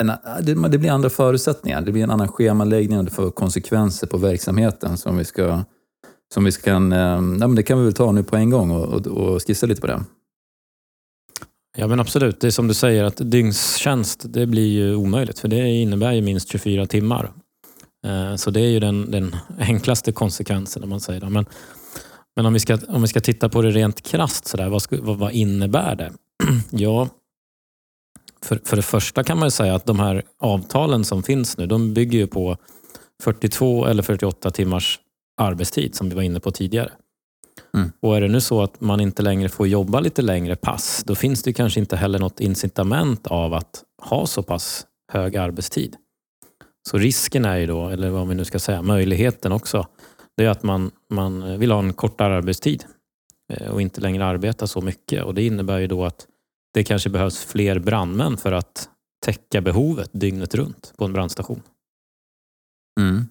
en 0.00 0.08
eh, 0.10 0.16
det, 0.42 0.78
blir 0.78 0.90
andra 0.90 1.10
förutsättningar. 1.10 1.80
Det 1.80 1.92
blir 1.92 2.02
en 2.02 2.10
annan 2.10 2.28
schemaläggning 2.28 2.98
och 2.98 3.04
det 3.04 3.10
får 3.10 3.30
konsekvenser 3.30 4.06
på 4.06 4.16
verksamheten 4.16 4.96
som 4.96 5.16
vi 5.16 5.24
ska 5.24 5.62
som 6.34 6.44
vi 6.44 6.52
kan, 6.52 6.90
ja, 6.92 7.20
men 7.20 7.54
det 7.54 7.62
kan 7.62 7.78
vi 7.78 7.84
väl 7.84 7.92
ta 7.92 8.12
nu 8.12 8.22
på 8.22 8.36
en 8.36 8.50
gång 8.50 8.70
och, 8.70 8.84
och, 8.84 9.06
och 9.06 9.42
skissa 9.46 9.66
lite 9.66 9.80
på 9.80 9.86
det. 9.86 10.00
Ja 11.76 11.86
men 11.86 12.00
absolut, 12.00 12.40
det 12.40 12.46
är 12.46 12.50
som 12.50 12.68
du 12.68 12.74
säger 12.74 13.04
att 13.04 13.30
dygnstjänst 13.30 14.24
det 14.28 14.46
blir 14.46 14.68
ju 14.68 14.94
omöjligt 14.94 15.38
för 15.38 15.48
det 15.48 15.68
innebär 15.68 16.12
ju 16.12 16.22
minst 16.22 16.48
24 16.48 16.86
timmar. 16.86 17.32
Eh, 18.06 18.36
så 18.36 18.50
det 18.50 18.60
är 18.60 18.68
ju 18.68 18.80
den, 18.80 19.10
den 19.10 19.36
enklaste 19.58 20.12
konsekvensen 20.12 20.82
om 20.82 20.88
man 20.88 21.00
säger 21.00 21.20
det. 21.20 21.30
Men, 21.30 21.46
men 22.36 22.46
om, 22.46 22.52
vi 22.52 22.60
ska, 22.60 22.78
om 22.88 23.02
vi 23.02 23.08
ska 23.08 23.20
titta 23.20 23.48
på 23.48 23.62
det 23.62 23.70
rent 23.70 24.02
krasst, 24.02 24.46
så 24.46 24.56
där, 24.56 24.68
vad, 24.68 24.82
vad, 24.90 25.18
vad 25.18 25.32
innebär 25.32 25.96
det? 25.96 26.12
ja, 26.70 27.08
för, 28.42 28.60
för 28.64 28.76
det 28.76 28.82
första 28.82 29.24
kan 29.24 29.38
man 29.38 29.50
säga 29.50 29.74
att 29.74 29.86
de 29.86 29.98
här 29.98 30.22
avtalen 30.38 31.04
som 31.04 31.22
finns 31.22 31.58
nu, 31.58 31.66
de 31.66 31.94
bygger 31.94 32.18
ju 32.18 32.26
på 32.26 32.56
42 33.22 33.86
eller 33.86 34.02
48 34.02 34.50
timmars 34.50 35.00
arbetstid 35.40 35.94
som 35.94 36.08
vi 36.08 36.14
var 36.14 36.22
inne 36.22 36.40
på 36.40 36.50
tidigare. 36.50 36.92
Mm. 37.74 37.92
Och 38.00 38.16
är 38.16 38.20
det 38.20 38.28
nu 38.28 38.40
så 38.40 38.62
att 38.62 38.80
man 38.80 39.00
inte 39.00 39.22
längre 39.22 39.48
får 39.48 39.66
jobba 39.66 40.00
lite 40.00 40.22
längre 40.22 40.56
pass, 40.56 41.02
då 41.06 41.14
finns 41.14 41.42
det 41.42 41.52
kanske 41.52 41.80
inte 41.80 41.96
heller 41.96 42.18
något 42.18 42.40
incitament 42.40 43.26
av 43.26 43.54
att 43.54 43.84
ha 44.02 44.26
så 44.26 44.42
pass 44.42 44.86
hög 45.12 45.36
arbetstid. 45.36 45.96
Så 46.88 46.98
risken 46.98 47.44
är 47.44 47.56
ju 47.56 47.66
då, 47.66 47.88
eller 47.88 48.10
vad 48.10 48.28
vi 48.28 48.34
nu 48.34 48.44
ska 48.44 48.58
säga, 48.58 48.82
möjligheten 48.82 49.52
också, 49.52 49.86
det 50.36 50.44
är 50.44 50.48
att 50.48 50.62
man, 50.62 50.90
man 51.10 51.58
vill 51.58 51.72
ha 51.72 51.78
en 51.78 51.92
kortare 51.92 52.36
arbetstid 52.36 52.84
eh, 53.52 53.70
och 53.70 53.82
inte 53.82 54.00
längre 54.00 54.24
arbeta 54.24 54.66
så 54.66 54.80
mycket. 54.80 55.24
Och 55.24 55.34
Det 55.34 55.46
innebär 55.46 55.78
ju 55.78 55.86
då 55.86 56.04
att 56.04 56.26
det 56.74 56.84
kanske 56.84 57.10
behövs 57.10 57.44
fler 57.44 57.78
brandmän 57.78 58.36
för 58.36 58.52
att 58.52 58.88
täcka 59.24 59.60
behovet 59.60 60.10
dygnet 60.12 60.54
runt 60.54 60.92
på 60.96 61.04
en 61.04 61.12
brandstation. 61.12 61.62
Mm. 63.00 63.28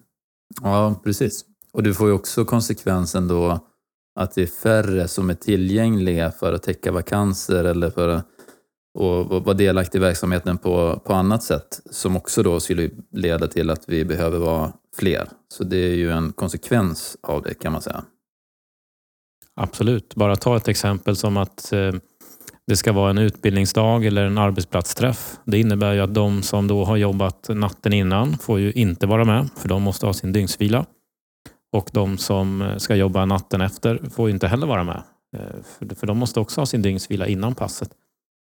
Ja, 0.62 1.00
precis. 1.04 1.44
Och 1.72 1.82
du 1.82 1.94
får 1.94 2.08
ju 2.08 2.12
också 2.12 2.44
konsekvensen 2.44 3.28
då 3.28 3.60
att 4.14 4.34
det 4.34 4.42
är 4.42 4.46
färre 4.46 5.08
som 5.08 5.30
är 5.30 5.34
tillgängliga 5.34 6.30
för 6.30 6.52
att 6.52 6.62
täcka 6.62 6.92
vakanser 6.92 7.64
eller 7.64 7.90
för 7.90 8.08
att 8.08 8.26
vara 9.44 9.54
delaktig 9.54 9.98
i 9.98 10.02
verksamheten 10.02 10.58
på, 10.58 11.02
på 11.04 11.14
annat 11.14 11.42
sätt 11.42 11.80
som 11.90 12.16
också 12.16 12.42
då 12.42 12.60
skulle 12.60 12.90
leda 13.12 13.46
till 13.46 13.70
att 13.70 13.84
vi 13.88 14.04
behöver 14.04 14.38
vara 14.38 14.72
fler. 14.96 15.28
Så 15.48 15.64
det 15.64 15.76
är 15.76 15.94
ju 15.94 16.10
en 16.10 16.32
konsekvens 16.32 17.16
av 17.22 17.42
det 17.42 17.54
kan 17.54 17.72
man 17.72 17.82
säga. 17.82 18.04
Absolut. 19.56 20.14
Bara 20.14 20.36
ta 20.36 20.56
ett 20.56 20.68
exempel 20.68 21.16
som 21.16 21.36
att 21.36 21.72
eh, 21.72 21.92
det 22.66 22.76
ska 22.76 22.92
vara 22.92 23.10
en 23.10 23.18
utbildningsdag 23.18 24.06
eller 24.06 24.24
en 24.24 24.38
arbetsplatsträff. 24.38 25.36
Det 25.44 25.58
innebär 25.58 25.92
ju 25.92 26.00
att 26.00 26.14
de 26.14 26.42
som 26.42 26.68
då 26.68 26.84
har 26.84 26.96
jobbat 26.96 27.48
natten 27.48 27.92
innan 27.92 28.38
får 28.38 28.60
ju 28.60 28.72
inte 28.72 29.06
vara 29.06 29.24
med 29.24 29.48
för 29.56 29.68
de 29.68 29.82
måste 29.82 30.06
ha 30.06 30.12
sin 30.12 30.32
dygnsvila. 30.32 30.86
Och 31.74 31.90
de 31.92 32.18
som 32.18 32.62
eh, 32.62 32.76
ska 32.76 32.94
jobba 32.94 33.24
natten 33.24 33.60
efter 33.60 34.00
får 34.10 34.30
inte 34.30 34.46
heller 34.46 34.66
vara 34.66 34.84
med. 34.84 35.02
Eh, 35.36 35.94
för 35.94 36.06
de 36.06 36.18
måste 36.18 36.40
också 36.40 36.60
ha 36.60 36.66
sin 36.66 36.82
dygnsvila 36.82 37.26
innan 37.26 37.54
passet. 37.54 37.90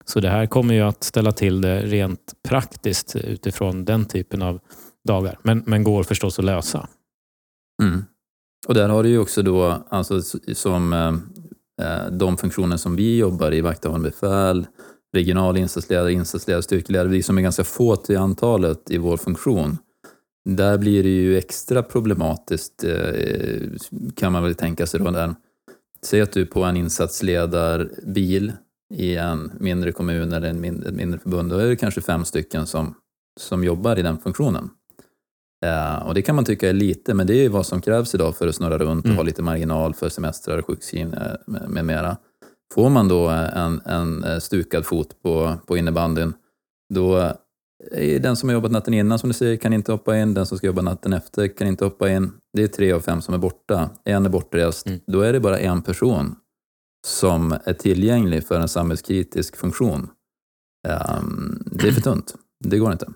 Så 0.05 0.21
det 0.21 0.29
här 0.29 0.47
kommer 0.47 0.75
ju 0.75 0.81
att 0.81 1.05
ställa 1.05 1.33
till 1.33 1.61
det 1.61 1.83
rent 1.83 2.35
praktiskt 2.49 3.17
utifrån 3.17 3.85
den 3.85 4.05
typen 4.05 4.43
av 4.43 4.61
dagar. 5.09 5.39
Men, 5.43 5.63
men 5.67 5.85
går 5.85 6.03
förstås 6.03 6.39
att 6.39 6.45
lösa. 6.45 6.89
Mm. 7.83 8.05
Och 8.69 8.75
där 8.75 8.89
har 8.89 9.03
du 9.03 9.09
ju 9.09 9.19
också 9.19 9.43
då, 9.43 9.87
alltså 9.89 10.21
som 10.55 10.93
eh, 10.93 11.09
eh 11.87 12.11
de 12.11 12.37
funktioner 12.37 12.77
som 12.77 12.97
vi 12.97 13.17
jobbar 13.17 13.55
i, 13.55 13.61
vakthavande 13.61 14.11
befäl, 14.11 14.67
regional 15.17 15.57
insatsledare, 15.57 16.13
insatsledare, 16.13 16.63
styrkeledare, 16.63 17.09
vi 17.09 17.23
som 17.23 17.39
är 17.39 17.43
liksom 17.43 17.43
ganska 17.43 17.65
få 17.65 17.97
till 17.97 18.19
antalet 18.19 18.91
i 18.91 18.99
vår 18.99 19.17
funktion. 19.17 19.79
Där 20.49 20.79
blir 20.79 21.03
det 21.03 21.09
ju 21.09 21.39
extra 21.39 21.83
problematiskt 21.83 22.85
eh, 22.85 23.61
kan 24.17 24.33
man 24.33 24.43
väl 24.43 24.55
tänka 24.55 24.87
sig 24.87 25.01
då. 25.01 25.11
Där. 25.11 25.35
Säg 26.03 26.21
att 26.21 26.33
du 26.33 26.47
på 26.47 26.65
en 26.65 26.77
insatsledarbil 26.77 28.53
i 28.95 29.17
en 29.17 29.53
mindre 29.61 29.93
kommun 29.93 30.33
eller 30.33 30.49
en 30.49 30.61
mindre, 30.61 30.89
ett 30.89 30.95
mindre 30.95 31.21
förbund, 31.21 31.51
då 31.51 31.59
är 31.59 31.67
det 31.67 31.77
kanske 31.77 32.01
fem 32.01 32.25
stycken 32.25 32.67
som, 32.67 32.95
som 33.41 33.65
jobbar 33.65 33.99
i 33.99 34.03
den 34.03 34.19
funktionen. 34.19 34.71
Eh, 35.65 36.07
och 36.07 36.15
det 36.15 36.23
kan 36.23 36.35
man 36.35 36.45
tycka 36.45 36.69
är 36.69 36.73
lite, 36.73 37.15
men 37.15 37.27
det 37.27 37.45
är 37.45 37.49
vad 37.49 37.67
som 37.67 37.81
krävs 37.81 38.15
idag 38.15 38.37
för 38.37 38.49
att 38.49 38.55
snurra 38.55 38.79
runt 38.79 39.05
och 39.05 39.07
mm. 39.07 39.17
ha 39.17 39.25
lite 39.25 39.43
marginal 39.43 39.95
för 39.95 40.09
semestrar, 40.09 40.63
sjukskrivningar 40.63 41.43
med, 41.47 41.71
med 41.71 41.85
mera. 41.85 42.17
Får 42.75 42.91
man 42.91 43.09
då 43.09 43.29
en, 43.29 43.81
en 43.85 44.41
stukad 44.41 44.87
fot 44.87 45.23
på, 45.23 45.57
på 45.67 45.77
innebandyn, 45.77 46.33
då 46.95 47.37
den 48.21 48.37
som 48.37 48.49
har 48.49 48.55
jobbat 48.55 48.73
natten 48.73 48.95
innan 48.95 49.19
som 49.19 49.29
du 49.29 49.35
säger 49.35 49.57
kan 49.57 49.73
inte 49.73 49.93
hoppa 49.93 50.19
in, 50.19 50.35
den 50.35 50.47
som 50.47 50.59
ska 50.59 50.67
jobba 50.67 50.83
natten 50.83 51.13
efter 51.13 51.49
kan 51.49 51.69
inte 51.69 51.85
hoppa 51.85 52.11
in. 52.11 52.33
Det 52.53 52.63
är 52.63 52.69
tre 52.69 52.93
av 52.93 53.01
fem 53.01 53.23
som 53.23 53.35
är 53.35 53.39
borta. 53.39 53.91
En 54.05 54.27
är 54.27 54.31
bortrest. 54.31 54.87
Mm. 54.87 55.01
Då 55.07 55.21
är 55.21 55.33
det 55.33 55.41
bara 55.41 55.59
en 55.59 55.83
person 55.83 56.37
som 57.07 57.53
är 57.65 57.73
tillgänglig 57.73 58.47
för 58.47 58.61
en 58.61 58.69
samhällskritisk 58.69 59.57
funktion. 59.57 60.09
Um, 60.89 61.63
det 61.67 61.89
är 61.89 61.93
för 61.93 62.01
tunt. 62.01 62.35
Det 62.65 62.79
går 62.79 62.93
inte. 62.93 63.07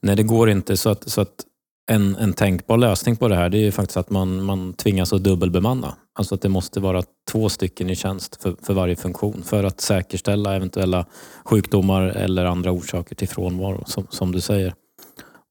Nej, 0.00 0.16
det 0.16 0.22
går 0.22 0.50
inte. 0.50 0.76
Så 0.76 0.90
att, 0.90 1.08
så 1.08 1.20
att 1.20 1.44
en, 1.90 2.16
en 2.16 2.32
tänkbar 2.32 2.76
lösning 2.76 3.16
på 3.16 3.28
det 3.28 3.34
här 3.34 3.48
det 3.48 3.58
är 3.58 3.62
ju 3.62 3.72
faktiskt 3.72 3.96
att 3.96 4.10
man, 4.10 4.44
man 4.44 4.72
tvingas 4.72 5.12
att 5.12 5.24
dubbelbemanna. 5.24 5.94
Alltså 6.18 6.34
att 6.34 6.40
det 6.42 6.48
måste 6.48 6.80
vara 6.80 7.02
två 7.30 7.48
stycken 7.48 7.90
i 7.90 7.96
tjänst 7.96 8.42
för, 8.42 8.56
för 8.62 8.74
varje 8.74 8.96
funktion 8.96 9.42
för 9.42 9.64
att 9.64 9.80
säkerställa 9.80 10.56
eventuella 10.56 11.06
sjukdomar 11.44 12.02
eller 12.02 12.44
andra 12.44 12.72
orsaker 12.72 13.14
till 13.16 13.28
frånvaro 13.28 13.84
som, 13.86 14.06
som 14.10 14.32
du 14.32 14.40
säger. 14.40 14.74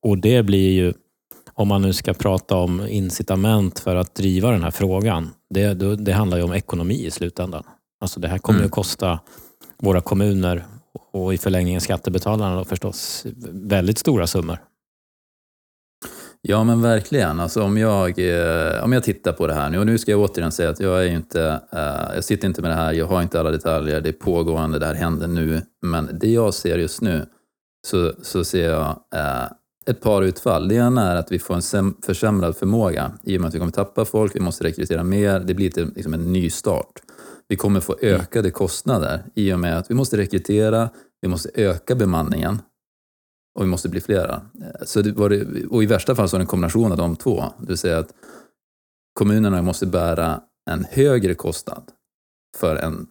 Och 0.03 0.17
det 0.17 0.43
blir 0.43 0.71
ju, 0.71 0.93
om 1.53 1.67
man 1.67 1.81
nu 1.81 1.93
ska 1.93 2.13
prata 2.13 2.55
om 2.55 2.87
incitament 2.87 3.79
för 3.79 3.95
att 3.95 4.15
driva 4.15 4.51
den 4.51 4.63
här 4.63 4.71
frågan, 4.71 5.29
det, 5.49 5.73
det 5.95 6.11
handlar 6.13 6.37
ju 6.37 6.43
om 6.43 6.53
ekonomi 6.53 7.05
i 7.05 7.11
slutändan. 7.11 7.63
Alltså 8.01 8.19
det 8.19 8.27
här 8.27 8.37
kommer 8.37 8.59
Mm. 8.59 8.65
att 8.65 8.71
kosta 8.71 9.19
våra 9.81 10.01
kommuner 10.01 10.65
och 11.13 11.33
i 11.33 11.37
förlängningen 11.37 11.81
skattebetalarna 11.81 12.55
då 12.55 12.65
förstås 12.65 13.25
väldigt 13.51 13.97
stora 13.97 14.27
summor. 14.27 14.57
Ja 16.47 16.63
men 16.63 16.81
verkligen. 16.81 17.39
Alltså, 17.39 17.63
om, 17.63 17.77
jag, 17.77 18.19
eh, 18.19 18.83
om 18.83 18.93
jag 18.93 19.03
tittar 19.03 19.33
på 19.33 19.47
det 19.47 19.53
här 19.53 19.69
nu, 19.69 19.79
och 19.79 19.85
nu 19.85 19.97
ska 19.97 20.11
jag 20.11 20.19
återigen 20.19 20.51
säga 20.51 20.69
att 20.69 20.79
jag 20.79 21.05
är 21.05 21.09
inte, 21.09 21.61
eh, 21.71 22.15
jag 22.15 22.23
sitter 22.23 22.47
inte 22.47 22.61
med 22.61 22.71
det 22.71 22.75
här, 22.75 22.93
jag 22.93 23.05
har 23.05 23.21
inte 23.21 23.39
alla 23.39 23.51
detaljer, 23.51 24.01
det 24.01 24.09
är 24.09 24.13
pågående, 24.13 24.79
det 24.79 24.85
här 24.85 24.93
händer 24.93 25.27
nu. 25.27 25.61
Men 25.81 26.09
det 26.19 26.31
jag 26.31 26.53
ser 26.53 26.77
just 26.77 27.01
nu, 27.01 27.25
så, 27.87 28.13
så 28.21 28.43
ser 28.43 28.69
jag 28.69 28.87
eh, 29.15 29.45
ett 29.85 30.01
par 30.01 30.21
utfall. 30.21 30.67
Det 30.67 30.75
ena 30.75 31.11
är 31.11 31.15
att 31.15 31.31
vi 31.31 31.39
får 31.39 31.75
en 31.75 31.93
försämrad 32.05 32.55
förmåga 32.55 33.11
i 33.23 33.37
och 33.37 33.41
med 33.41 33.47
att 33.47 33.55
vi 33.55 33.59
kommer 33.59 33.71
tappa 33.71 34.05
folk, 34.05 34.35
vi 34.35 34.39
måste 34.39 34.63
rekrytera 34.63 35.03
mer, 35.03 35.39
det 35.39 35.53
blir 35.53 35.65
lite, 35.65 35.83
liksom 35.95 36.13
en 36.13 36.33
ny 36.33 36.49
start. 36.49 37.01
Vi 37.47 37.55
kommer 37.55 37.79
få 37.79 37.95
ökade 38.01 38.51
kostnader 38.51 39.23
i 39.35 39.53
och 39.53 39.59
med 39.59 39.77
att 39.77 39.91
vi 39.91 39.95
måste 39.95 40.17
rekrytera, 40.17 40.89
vi 41.21 41.27
måste 41.27 41.49
öka 41.53 41.95
bemanningen 41.95 42.59
och 43.55 43.63
vi 43.63 43.67
måste 43.67 43.89
bli 43.89 44.01
flera. 44.01 44.41
Eh, 44.61 44.85
Så 44.85 45.01
det 45.01 45.65
och 45.69 45.83
i 45.83 45.85
värsta 45.85 46.15
fall 46.15 46.29
så 46.29 46.35
är 46.35 46.39
det 46.39 46.43
en 46.43 46.47
kombination 46.47 46.91
av 46.91 46.97
de 46.97 47.15
två. 47.15 47.43
Det 47.59 47.67
vill 47.67 47.77
säga 47.77 47.97
att 47.99 48.13
kommunerna 49.13 49.61
måste 49.61 49.85
bära 49.87 50.41
en 50.71 50.85
högre 50.89 51.33
kostnad 51.35 51.83
för 52.57 52.75
en 52.75 53.07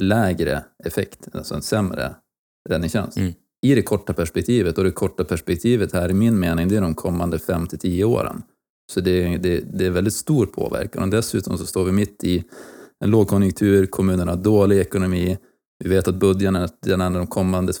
lägre 0.00 0.64
effekt, 0.84 1.28
alltså 1.32 1.54
en 1.54 1.62
sämre 1.62 2.14
räddningstjänst. 2.68 3.16
Mm. 3.16 3.32
I 3.62 3.74
det 3.74 3.82
korta 3.82 4.12
perspektivet, 4.12 4.78
och 4.78 4.84
det 4.84 4.90
korta 4.90 5.24
perspektivet 5.24 5.92
här 5.92 6.10
i 6.10 6.14
min 6.14 6.38
mening, 6.38 6.68
det 6.68 6.76
är 6.76 6.80
de 6.80 6.94
kommande 6.94 7.36
5-10 7.38 8.04
åren. 8.04 8.42
Så 8.92 9.00
det, 9.00 9.10
är- 9.34 9.38
det, 9.38 9.60
det 9.60 9.86
är 9.86 9.90
väldigt 9.90 10.14
stor 10.14 10.46
påverkan 10.46 11.02
och 11.02 11.08
dessutom 11.08 11.58
så 11.58 11.66
står 11.66 11.84
vi 11.84 11.92
mitt 11.92 12.24
i 12.24 12.44
en 13.04 13.10
lågkonjunktur, 13.10 13.86
kommunerna 13.86 14.32
har 14.32 14.36
dålig 14.38 14.78
ekonomi, 14.78 15.38
vi 15.84 15.90
vet 15.90 16.08
att 16.08 16.14
budgeterna 16.14 17.10
de 17.10 17.26
kommande, 17.26 17.72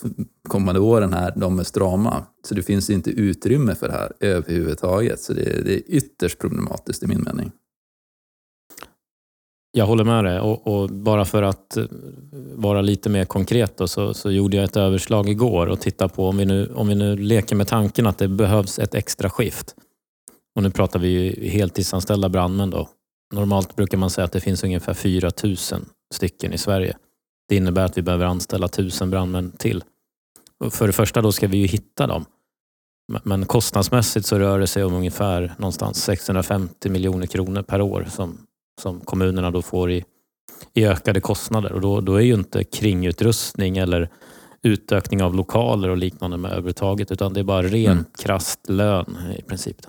kommande 0.48 0.80
åren 0.80 1.12
här, 1.12 1.32
de 1.36 1.58
är 1.58 1.64
strama. 1.64 2.24
Så 2.48 2.54
det 2.54 2.62
finns 2.62 2.90
inte 2.90 3.10
utrymme 3.10 3.74
för 3.74 3.88
det 3.88 3.92
här 3.92 4.12
överhuvudtaget. 4.20 5.20
Så 5.20 5.32
det, 5.32 5.64
det 5.64 5.74
är 5.74 5.82
ytterst 5.86 6.38
problematiskt 6.38 7.02
i 7.02 7.06
min 7.06 7.22
mening. 7.22 7.52
Jag 9.72 9.86
håller 9.86 10.04
med 10.04 10.24
dig 10.24 10.40
och, 10.40 10.66
och 10.66 10.90
bara 10.90 11.24
för 11.24 11.42
att 11.42 11.76
eh, 11.76 11.84
vara 12.54 12.80
lite 12.80 13.10
mer 13.10 13.24
konkret 13.24 13.76
då, 13.76 13.88
så, 13.88 14.14
så 14.14 14.30
gjorde 14.30 14.56
jag 14.56 14.64
ett 14.64 14.76
överslag 14.76 15.28
igår 15.28 15.66
och 15.66 15.80
tittade 15.80 16.14
på 16.14 16.28
om 16.28 16.36
vi, 16.36 16.44
nu, 16.44 16.72
om 16.74 16.88
vi 16.88 16.94
nu 16.94 17.16
leker 17.16 17.56
med 17.56 17.68
tanken 17.68 18.06
att 18.06 18.18
det 18.18 18.28
behövs 18.28 18.78
ett 18.78 18.94
extra 18.94 19.30
skift. 19.30 19.74
Och 20.56 20.62
nu 20.62 20.70
pratar 20.70 20.98
vi 20.98 21.08
ju 21.08 21.48
heltidsanställda 21.48 22.28
brandmän 22.28 22.70
då. 22.70 22.88
Normalt 23.34 23.76
brukar 23.76 23.98
man 23.98 24.10
säga 24.10 24.24
att 24.24 24.32
det 24.32 24.40
finns 24.40 24.64
ungefär 24.64 24.94
4 24.94 25.30
000 25.44 25.56
stycken 26.14 26.52
i 26.52 26.58
Sverige. 26.58 26.96
Det 27.48 27.56
innebär 27.56 27.84
att 27.84 27.98
vi 27.98 28.02
behöver 28.02 28.24
anställa 28.26 28.66
1000 28.66 29.10
brandmän 29.10 29.52
till. 29.52 29.84
För 30.70 30.86
det 30.86 30.92
första 30.92 31.22
då 31.22 31.32
ska 31.32 31.46
vi 31.48 31.56
ju 31.58 31.66
hitta 31.66 32.06
dem. 32.06 32.24
Men- 33.12 33.20
Men 33.24 33.46
kostnadsmässigt 33.46 34.26
så 34.26 34.38
rör 34.38 34.58
det 34.58 34.66
sig 34.66 34.84
om 34.84 34.94
ungefär 34.94 35.54
någonstans 35.58 36.02
650 36.04 36.88
miljoner 36.88 37.26
kronor 37.26 37.62
per 37.62 37.80
år 37.80 38.06
som, 38.10 38.38
som 38.82 39.00
kommunerna 39.00 39.50
då 39.50 39.62
får 39.62 39.90
i, 39.90 40.04
i 40.74 40.86
ökade 40.86 41.20
kostnader. 41.20 41.72
Och 41.72 41.80
då, 41.80 42.00
då 42.00 42.14
är 42.14 42.20
ju 42.20 42.34
inte 42.34 42.64
kringutrustning 42.64 43.76
eller 43.78 44.08
utökning 44.62 45.22
av 45.22 45.34
lokaler 45.34 45.88
och 45.88 45.96
liknande 45.96 46.36
med 46.36 46.50
överhuvudtaget 46.50 47.12
utan 47.12 47.32
det 47.32 47.40
är 47.40 47.44
bara 47.44 47.62
ren 47.62 47.92
Mm. 47.92 48.04
krasst 48.18 48.68
lön 48.68 49.16
i 49.38 49.42
princip. 49.42 49.82
Då. 49.82 49.88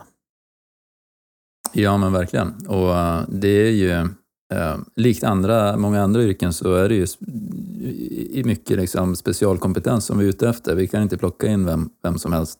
Ja, 1.73 1.97
men 1.97 2.13
verkligen. 2.13 2.67
Och 2.67 2.95
eh, 2.97 3.21
det 3.27 3.47
är 3.47 3.71
ju, 3.71 4.07
eh, 4.53 4.75
likt 4.95 5.23
andra, 5.23 5.77
många 5.77 6.01
andra 6.03 6.23
yrken 6.23 6.53
så 6.53 6.73
är 6.73 6.89
det 6.89 6.95
ju 6.95 7.07
i 8.29 8.41
mycket 8.45 8.77
liksom 8.77 9.15
specialkompetens 9.15 10.05
som 10.05 10.17
vi 10.17 10.25
är 10.25 10.29
ute 10.29 10.49
efter. 10.49 10.75
Vi 10.75 10.87
kan 10.87 11.01
inte 11.01 11.17
plocka 11.17 11.47
in 11.47 11.65
vem, 11.65 11.89
vem 12.03 12.17
som 12.17 12.33
helst. 12.33 12.59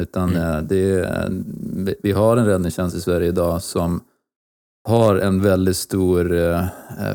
Utan 0.00 0.30
Mm. 0.30 0.42
eh, 0.42 0.62
det 0.62 1.10
vi- 2.02 2.12
har 2.12 2.36
en 2.36 2.46
räddningstjänst 2.46 2.96
i 2.96 3.00
Sverige 3.00 3.28
idag 3.28 3.62
som 3.62 4.00
har 4.88 5.16
en 5.16 5.42
väldigt 5.42 5.76
stor 5.76 6.34
eh, 6.38 6.64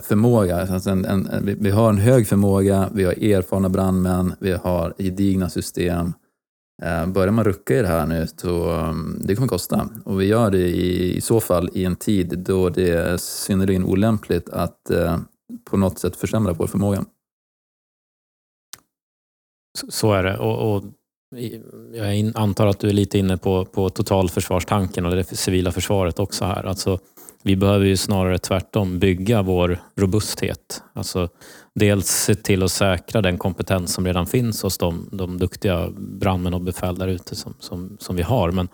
förmåga. 0.03 0.68
Alltså 0.74 0.89
en, 0.89 1.05
en, 1.05 1.55
vi 1.59 1.70
har 1.70 1.89
en 1.89 1.98
hög 1.98 2.27
förmåga, 2.27 2.89
vi 2.94 3.03
har 3.03 3.13
erfarna 3.13 3.70
brandmän, 3.70 4.33
vi 4.39 4.51
har 4.51 4.94
gedigna 4.98 5.50
system. 5.50 6.13
Eh, 6.81 7.07
börjar 7.07 7.31
man 7.31 7.44
rucka 7.46 7.74
i 7.77 7.81
det 7.81 7.87
här 7.87 8.05
nu 8.05 8.27
så 8.37 8.70
mm, 8.72 9.20
det 9.24 9.35
kommer 9.35 9.48
kosta. 9.48 9.89
Och 10.05 10.22
vi 10.22 10.25
gör 10.25 10.51
det 10.51 10.67
i, 10.67 11.15
i 11.17 11.22
så 11.22 11.39
fall 11.39 11.70
i 11.74 11.85
en 11.85 11.96
tid 11.96 12.39
då 12.39 12.70
det 12.70 12.89
är 12.89 13.17
synnerligen 13.17 13.85
olämpligt 13.85 14.50
att 14.50 14.89
eh, 14.89 15.17
på 15.70 15.77
något 15.77 16.00
sätt 16.00 16.15
försämra 16.15 16.53
vår 16.53 16.67
förmåga. 16.67 17.05
Så- 19.79 19.91
Så 19.91 20.13
är 20.13 20.24
det. 20.24 20.37
Och, 20.37 20.75
och 20.75 20.83
jag 21.94 22.31
antar 22.35 22.67
att 22.67 22.79
du 22.79 22.89
är 22.89 22.94
lite 22.94 23.17
inne 23.17 23.37
på, 23.37 23.65
på 23.65 23.89
totalförsvarstanken 23.89 25.05
och 25.05 25.11
det 25.15 25.24
civila 25.24 25.72
försvaret 25.72 26.20
också 26.20 26.46
här. 26.46 26.63
Alltså, 26.63 27.00
vi 27.44 27.56
behöver 27.56 27.86
ju 27.86 27.98
snarare 27.98 28.38
tvärtom 28.38 29.00
bygga 29.00 29.42
vår 29.42 29.80
robusthet. 29.96 30.84
Alltså, 30.94 31.30
dels 31.75 32.08
se 32.08 32.36
till 32.36 32.64
att 32.64 32.72
säkra 32.72 33.22
den 33.22 33.38
kompetens 33.38 33.94
som 33.94 34.06
redan 34.06 34.27
finns 34.27 34.64
hos 34.64 34.77
de, 34.77 35.10
de 35.12 35.38
duktiga 35.38 35.90
brandmän 35.98 36.54
och 36.54 36.62
befäl 36.62 36.96
där 36.96 37.08
ute 37.08 37.36
som, 37.36 37.54
som, 37.60 37.98
som 38.00 38.16
vi 38.16 38.22
har. 38.22 38.51
Men, 38.51 38.68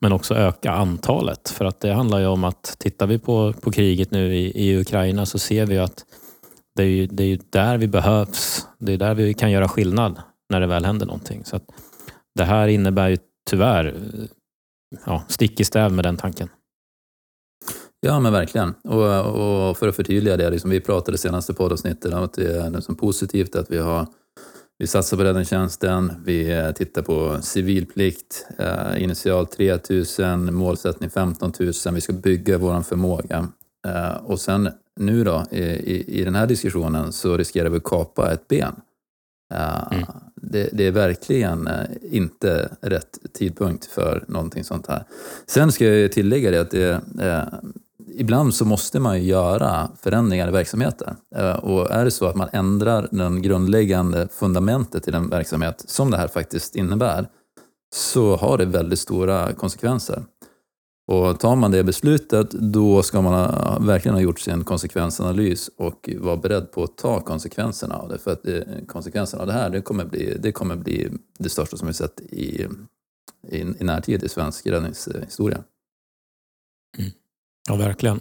men 0.00 0.12
också 0.12 0.34
öka 0.34 0.72
antalet. 0.72 1.48
För 1.48 1.64
att 1.64 1.80
det 1.80 1.92
handlar 1.92 2.18
ju 2.18 2.26
om 2.26 2.44
att 2.44 2.76
tittar 2.78 3.06
vi 3.06 3.18
på, 3.18 3.52
på 3.52 3.72
kriget 3.72 4.10
nu 4.10 4.36
i, 4.36 4.68
i 4.68 4.80
Ukraina 4.80 5.26
så 5.26 5.38
ser 5.38 5.66
vi 5.66 5.78
att 5.78 6.04
det 6.76 6.82
är, 6.82 6.88
ju, 6.88 7.06
det 7.06 7.24
är 7.24 7.38
där 7.50 7.78
vi 7.78 7.88
behövs. 7.88 8.66
Det 8.78 8.92
är 8.92 8.98
där 8.98 9.14
vi 9.14 9.34
kan 9.34 9.50
göra 9.50 9.68
skillnad 9.68 10.22
när 10.50 10.60
det 10.60 10.66
väl 10.66 10.84
händer 10.84 11.06
någonting. 11.06 11.44
Så 11.44 11.56
att 11.56 11.64
det 12.34 12.44
här 12.44 12.68
innebär 12.68 13.08
ju 13.08 13.18
tyvärr 13.50 13.94
ja, 15.06 15.22
stick 15.28 15.60
i 15.60 15.64
stäv 15.64 15.92
med 15.92 16.04
den 16.04 16.16
tanken. 16.16 16.48
Ja, 18.06 18.20
men 18.20 18.32
verkligen. 18.32 18.74
Och, 18.82 19.68
och 19.68 19.76
för 19.76 19.88
att 19.88 19.96
förtydliga 19.96 20.36
det, 20.36 20.50
liksom, 20.50 20.70
vi 20.70 20.80
pratade 20.80 21.18
senaste 21.18 21.54
poddavsnittet 21.54 22.12
om 22.14 22.22
att 22.22 22.32
det 22.32 22.56
är 22.56 22.70
liksom 22.70 22.94
positivt 22.96 23.56
att 23.56 23.70
vi 23.70 23.78
har 23.78 24.06
vi 24.78 24.86
satsar 24.86 25.16
på 25.16 25.24
räddningstjänsten, 25.24 26.12
vi 26.24 26.72
tittar 26.76 27.02
på 27.02 27.38
civilplikt, 27.42 28.46
eh, 28.58 29.02
initialt 29.02 29.50
3 29.50 29.78
000, 30.18 30.50
målsättning 30.50 31.10
15 31.10 31.52
000, 31.60 31.72
vi 31.92 32.00
ska 32.00 32.12
bygga 32.12 32.58
vår 32.58 32.82
förmåga. 32.82 33.48
Eh, 33.86 34.16
och 34.16 34.40
sen 34.40 34.68
nu 35.00 35.24
då, 35.24 35.44
i, 35.50 35.60
i, 35.62 36.20
i 36.20 36.24
den 36.24 36.34
här 36.34 36.46
diskussionen 36.46 37.12
så 37.12 37.36
riskerar 37.36 37.68
vi 37.68 37.76
att 37.76 37.84
kapa 37.84 38.32
ett 38.32 38.48
ben. 38.48 38.74
Eh, 39.54 39.92
Mm. 39.92 40.04
det, 40.36 40.68
det 40.72 40.86
är 40.86 40.90
verkligen 40.90 41.66
eh, 41.66 41.86
inte 42.02 42.68
rätt 42.80 43.18
tidpunkt 43.32 43.84
för 43.86 44.24
någonting 44.28 44.64
sånt 44.64 44.86
här. 44.86 45.04
Sen 45.46 45.72
ska 45.72 45.84
jag 45.84 46.12
tillägga 46.12 46.50
det 46.50 46.60
att 46.60 46.70
det, 46.70 47.00
eh, 47.20 47.44
ibland 48.16 48.54
så 48.54 48.64
måste 48.64 49.00
man 49.00 49.18
ju 49.18 49.28
göra 49.28 49.90
förändringar 50.02 50.48
i 50.48 50.50
verksamheter. 50.50 51.16
Eh, 51.36 51.56
och 51.56 51.90
är 51.90 52.04
det 52.04 52.10
så 52.10 52.26
att 52.26 52.36
man 52.36 52.48
ändrar 52.52 53.08
den 53.10 53.42
grundläggande 53.42 54.28
fundamentet 54.28 55.08
i 55.08 55.10
den 55.10 55.28
verksamhet, 55.28 55.84
som 55.86 56.10
det 56.10 56.16
här 56.16 56.28
faktiskt 56.28 56.76
innebär, 56.76 57.28
så 57.94 58.36
har 58.36 58.58
det 58.58 58.64
väldigt 58.64 58.98
stora 58.98 59.52
konsekvenser. 59.52 60.22
Och 61.06 61.40
tar 61.40 61.56
man 61.56 61.70
det 61.70 61.84
beslutet, 61.84 62.50
då 62.50 63.02
ska 63.02 63.20
man 63.20 63.86
verkligen 63.86 64.14
ha 64.14 64.22
gjort 64.22 64.40
sin 64.40 64.64
konsekvensanalys 64.64 65.70
och 65.76 66.10
vara 66.18 66.36
beredd 66.36 66.72
på 66.72 66.82
att 66.82 66.96
ta 66.96 67.20
konsekvenserna 67.20 67.96
av 67.96 68.08
det. 68.08 68.18
För 68.18 68.32
att 68.32 68.42
det, 68.42 68.86
konsekvenserna 68.88 69.40
av 69.42 69.46
det 69.46 69.52
här, 69.52 69.70
det 69.70 69.80
kommer 69.80 70.04
bli 70.04 70.38
det, 70.40 70.52
kommer 70.52 70.76
bli 70.76 71.10
det 71.38 71.48
största 71.48 71.76
som 71.76 71.88
vi 71.88 71.94
sett 71.94 72.20
i, 72.20 72.68
i, 73.48 73.60
i 73.60 73.84
närtid 73.84 74.22
i 74.22 74.28
svensk 74.28 74.66
räddningshistoria. 74.66 75.64
Mm. 76.98 77.10
Ja, 77.68 77.76
verkligen. 77.76 78.20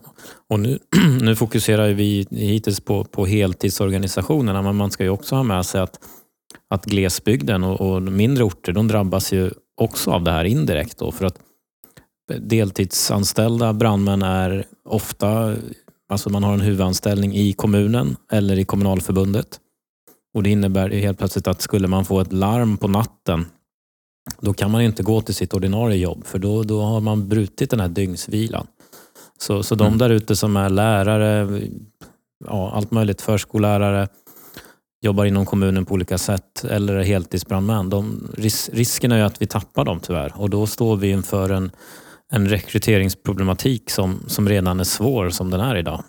Och 0.50 0.60
nu, 0.60 0.80
nu 1.22 1.36
fokuserar 1.36 1.90
vi 1.90 2.28
hittills 2.32 2.80
på, 2.80 3.04
på 3.04 3.26
heltidsorganisationerna, 3.26 4.62
men 4.62 4.76
man 4.76 4.92
ska 4.92 5.04
ju 5.04 5.10
också 5.10 5.36
ha 5.36 5.44
med 5.44 5.66
sig 5.66 5.82
att, 5.82 6.00
att 6.70 6.86
glesbygden 6.86 7.64
och, 7.64 7.82
och 7.82 8.02
mindre 8.02 8.44
orter, 8.44 8.72
de 8.72 8.88
drabbas 8.88 9.34
ju 9.34 9.52
också 9.82 10.12
av 10.12 10.24
det 10.24 10.32
här 10.32 10.46
indirekt. 10.46 10.98
Då, 10.98 11.12
för 11.12 11.26
att 11.26 11.40
deltidsanställda 12.40 13.74
brandmän 13.74 14.22
är 14.22 14.66
ofta, 14.86 15.56
alltså 16.10 16.30
man 16.30 16.44
har 16.44 16.54
en 16.54 16.62
huvudanställning 16.62 17.36
i 17.36 17.54
kommunen 17.54 18.16
eller 18.32 18.60
i 18.60 18.66
kommunalförbundet. 18.66 19.60
Och 20.34 20.44
Det 20.44 20.50
innebär 20.50 20.90
ju 20.90 21.00
helt 21.00 21.18
plötsligt 21.18 21.48
att 21.48 21.62
skulle 21.62 21.88
man 21.88 22.06
få 22.06 22.20
ett 22.20 22.34
larm 22.34 22.78
på 22.78 22.88
natten, 22.88 23.46
då 24.42 24.54
kan 24.54 24.72
man 24.72 24.82
inte 24.82 25.04
gå 25.04 25.22
till 25.22 25.36
sitt 25.36 25.54
ordinarie 25.54 25.98
jobb, 25.98 26.26
för 26.26 26.40
då, 26.40 26.64
då 26.64 26.82
har 26.82 27.02
man 27.02 27.30
brutit 27.30 27.70
den 27.70 27.80
här 27.80 27.88
dygnsvilan. 27.88 28.68
Så, 29.40 29.64
så 29.64 29.76
de 29.76 29.88
Mm. 29.88 29.98
där 29.98 30.10
ute 30.10 30.36
som 30.36 30.58
är 30.58 30.70
lärare, 30.70 31.62
ja, 32.46 32.72
allt 32.76 32.92
möjligt, 32.92 33.22
förskollärare, 33.22 34.08
jobbar 35.02 35.26
inom 35.26 35.46
kommunen 35.46 35.86
på 35.86 35.94
olika 35.94 36.18
sätt 36.18 36.64
eller 36.70 36.96
är 36.96 37.04
heltidsbrandmän. 37.04 37.90
De, 37.90 38.32
ris, 38.38 38.70
risken 38.74 39.12
är 39.12 39.18
ju 39.18 39.24
att 39.24 39.42
vi 39.42 39.46
tappar 39.48 39.86
dem 39.86 40.00
tyvärr 40.00 40.34
och 40.36 40.50
då 40.50 40.68
står 40.68 40.98
vi 40.98 41.10
inför 41.10 41.50
en, 41.50 41.72
en 42.32 42.50
rekryteringsproblematik 42.50 43.90
som, 43.90 44.20
som 44.28 44.50
redan 44.50 44.80
är 44.80 44.84
svår 44.84 45.30
som 45.30 45.50
den 45.50 45.60
är 45.60 45.76
idag. 45.76 46.04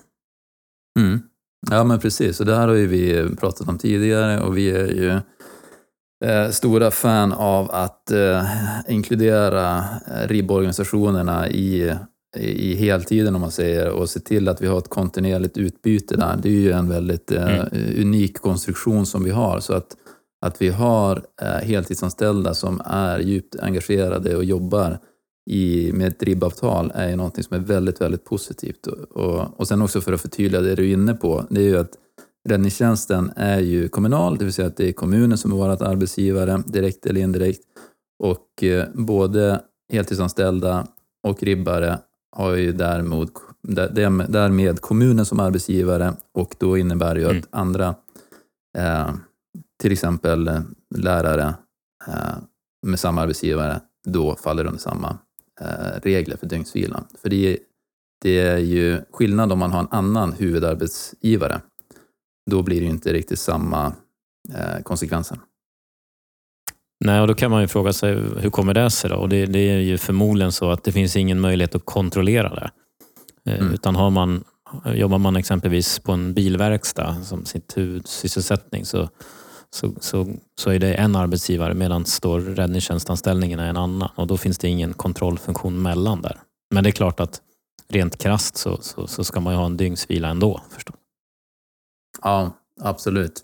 Mm. 0.99 1.23
Ja, 1.71 1.85
men 1.85 1.99
precis. 1.99 2.41
Och 2.41 2.47
det 2.47 2.57
här 2.57 2.69
har 2.69 2.75
ju 2.75 2.87
vi 2.87 3.37
pratat 3.37 3.69
om 3.69 3.79
tidigare 3.79 4.41
och 4.41 4.57
vi 4.57 4.71
är 4.71 4.87
ju 4.87 5.11
eh, 6.31 6.51
stora 6.51 6.91
fan 6.91 7.33
av 7.33 7.71
att 7.71 8.11
eh, 8.11 8.45
inkludera 8.89 9.79
eh, 10.07 10.29
RIB-organisationerna 10.29 11.49
i, 11.49 11.95
i 12.37 12.75
heltiden 12.75 13.35
om 13.35 13.40
man 13.40 13.51
säger 13.51 13.90
och 13.90 14.11
se 14.11 14.20
till 14.20 14.49
att 14.49 14.62
vi 14.62 14.66
har 14.66 14.79
ett 14.79 14.88
kontinuerligt 14.88 15.57
utbyte 15.57 16.16
där. 16.16 16.38
Det 16.42 16.49
är 16.49 16.53
ju 16.53 16.73
en 16.73 16.88
väldigt 16.88 17.33
eh, 17.33 17.59
Mm. 17.59 18.01
unik 18.01 18.38
konstruktion 18.38 19.07
som 19.07 19.25
vi 19.25 19.31
har. 19.31 19.61
Så 19.61 19.75
att, 19.75 19.97
att 20.47 20.62
vi 20.62 20.68
har 20.68 21.23
eh, 21.42 21.49
heltidsanställda 21.49 22.55
som 22.55 22.83
är 22.85 23.18
djupt 23.18 23.57
engagerade 23.61 24.37
och 24.37 24.44
jobbar 24.44 24.99
i, 25.51 25.92
med 25.92 26.09
ett 26.09 26.23
RIB-avtal 26.23 26.92
är 26.94 27.09
ju 27.09 27.16
någonting 27.16 27.44
som 27.44 27.57
är 27.57 27.61
väldigt, 27.61 28.01
väldigt 28.01 28.25
positivt. 28.25 28.87
Och, 28.87 28.99
och, 29.25 29.61
och 29.61 29.68
sen 29.68 29.83
också 29.83 30.01
för 30.01 30.12
att 30.12 30.20
förtydliga 30.20 30.61
det 30.61 30.75
du 30.75 30.88
är 30.90 30.92
inne 30.92 31.14
på, 31.14 31.44
det 31.51 31.61
är 31.61 31.64
ju 31.64 31.79
att 31.79 31.92
räddningstjänsten 32.49 33.33
är 33.37 33.61
ju 33.61 33.88
kommunal, 33.88 34.38
det 34.38 34.44
vill 34.44 34.53
säga 34.55 34.68
att 34.68 34.77
det 34.77 34.88
är 34.88 34.92
kommunen 34.92 35.38
som 35.38 35.53
är 35.53 35.57
vårt 35.57 35.83
arbetsgivare, 35.83 36.62
direkt 36.66 37.07
eller 37.07 37.20
indirekt. 37.20 37.61
Och 38.18 38.64
eh, 38.64 38.85
både 38.94 39.61
heltidsanställda 39.92 40.87
och 41.27 41.42
ribbare 41.42 41.99
har 42.37 42.55
ju 42.55 42.73
däremot, 42.73 43.33
där- 43.62 44.29
därmed 44.29 44.81
kommunen 44.81 45.25
som 45.27 45.40
arbetsgivare 45.40 46.14
och 46.33 46.55
då 46.59 46.79
innebär 46.79 47.14
det 47.14 47.20
ju 47.20 47.27
Mm. 47.27 47.38
att 47.38 47.49
andra, 47.51 47.94
eh, 48.79 49.14
till 49.83 49.92
exempel 49.92 50.49
eh, 50.49 50.61
lärare 50.94 51.55
eh, 52.09 52.37
med 52.87 53.01
samma 53.01 53.20
arbetsgivare, 53.23 53.81
då 54.07 54.37
faller 54.37 54.66
under 54.66 54.81
samma 54.81 55.18
eh, 55.61 56.01
regler 56.03 56.37
för 56.37 56.47
dygnsvilan. 56.47 57.05
För 57.23 57.29
det, 57.31 57.53
är- 57.53 57.59
det 58.23 58.38
är 58.40 58.59
ju 58.59 59.01
skillnad 59.11 59.53
om 59.53 59.59
man 59.59 59.73
har 59.73 59.81
en 59.81 59.88
annan 59.90 60.33
huvudarbetsgivare. 60.33 61.61
Då 62.51 62.62
blir 62.62 62.81
det 62.81 62.85
ju 62.85 62.90
inte 62.90 63.12
riktigt 63.12 63.38
samma 63.38 63.92
konsekvenser. 64.83 65.38
Nej, 67.05 67.21
och 67.21 67.27
då 67.27 67.35
kan 67.35 67.51
man 67.51 67.61
ju 67.61 67.69
fråga 67.69 67.93
sig 67.93 68.14
hur 68.14 68.51
kommer 68.51 68.75
det 68.75 68.90
sig? 68.90 69.11
Då? 69.11 69.17
Och 69.17 69.29
det, 69.29 69.47
det 69.47 69.59
är 69.59 69.79
ju 69.79 69.99
förmodligen 69.99 70.53
så 70.53 70.71
att 70.71 70.85
det 70.85 70.93
finns 70.93 71.17
ingen 71.17 71.40
möjlighet 71.40 71.75
att 71.75 71.85
kontrollera 71.85 72.55
det. 72.55 72.71
Eh, 73.51 73.61
Mm. 73.61 73.75
Utan 73.75 73.97
har 73.97 74.11
man, 74.11 74.45
jobbar 74.95 75.19
man 75.19 75.37
exempelvis 75.37 75.99
på 75.99 76.12
en 76.12 76.35
bilverkstad 76.35 77.17
som 77.23 77.45
sitt 77.45 77.77
huvudsysselsättning 77.77 78.85
så, 78.85 79.09
så, 79.71 79.93
så, 80.01 80.35
så 80.61 80.71
är 80.71 80.79
det 80.79 80.95
en 80.95 81.17
arbetsgivare 81.17 81.75
medan 81.75 82.05
står 82.05 82.40
räddningstjänstanställningen 82.40 83.61
är 83.61 83.69
en 83.69 83.77
annan 83.77 84.11
och 84.14 84.27
då 84.27 84.37
finns 84.37 84.59
det 84.59 84.69
ingen 84.69 84.95
kontrollfunktion 84.95 85.83
mellan 85.83 86.23
där. 86.23 86.40
Men 86.75 86.85
det 86.85 86.90
är 86.90 86.93
klart 86.93 87.21
att 87.21 87.40
rent 87.88 88.19
krasst 88.19 88.57
så, 88.57 88.79
så, 88.81 89.07
så 89.07 89.25
ska 89.25 89.40
man 89.40 89.53
ju 89.53 89.59
ha 89.59 89.67
en 89.67 89.77
dygnsvila 89.77 90.29
ändå 90.29 90.61
förstås. 90.71 90.97
Ja, 92.23 92.51
absolut. 92.81 93.43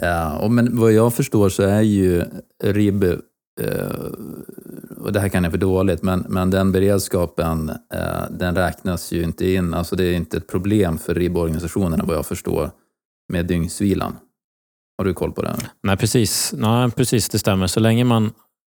Ja, 0.00 0.38
och 0.38 0.50
men 0.50 0.76
vad 0.76 0.92
jag 0.92 1.14
förstår 1.14 1.48
så 1.48 1.62
är 1.62 1.80
ju 1.80 2.24
RIB, 2.64 3.04
eh, 3.04 3.86
och 4.96 5.12
det 5.12 5.20
här 5.20 5.28
kan 5.28 5.44
jag 5.44 5.52
för 5.52 5.58
dåligt, 5.58 6.02
men, 6.02 6.26
men 6.28 6.50
den 6.50 6.72
beredskapen 6.72 7.70
eh, 7.94 8.24
den 8.30 8.54
räknas 8.54 9.12
ju 9.12 9.22
inte 9.22 9.50
in. 9.50 9.74
Alltså 9.74 9.96
det 9.96 10.04
är 10.04 10.12
inte 10.14 10.36
ett 10.36 10.46
problem 10.48 10.98
för 10.98 11.14
RIB-organisationerna 11.14 12.04
vad 12.04 12.16
jag 12.16 12.26
förstår 12.26 12.70
med 13.32 13.46
dygnsvilan. 13.46 14.16
Har 14.98 15.04
du 15.04 15.14
koll 15.14 15.32
på 15.32 15.42
det? 15.42 15.56
Nej, 15.82 15.96
precis. 15.96 16.54
Nej, 16.56 16.90
precis, 16.90 17.28
det 17.28 17.38
stämmer. 17.38 17.66
Så 17.66 17.80
länge 17.80 18.04
man 18.04 18.32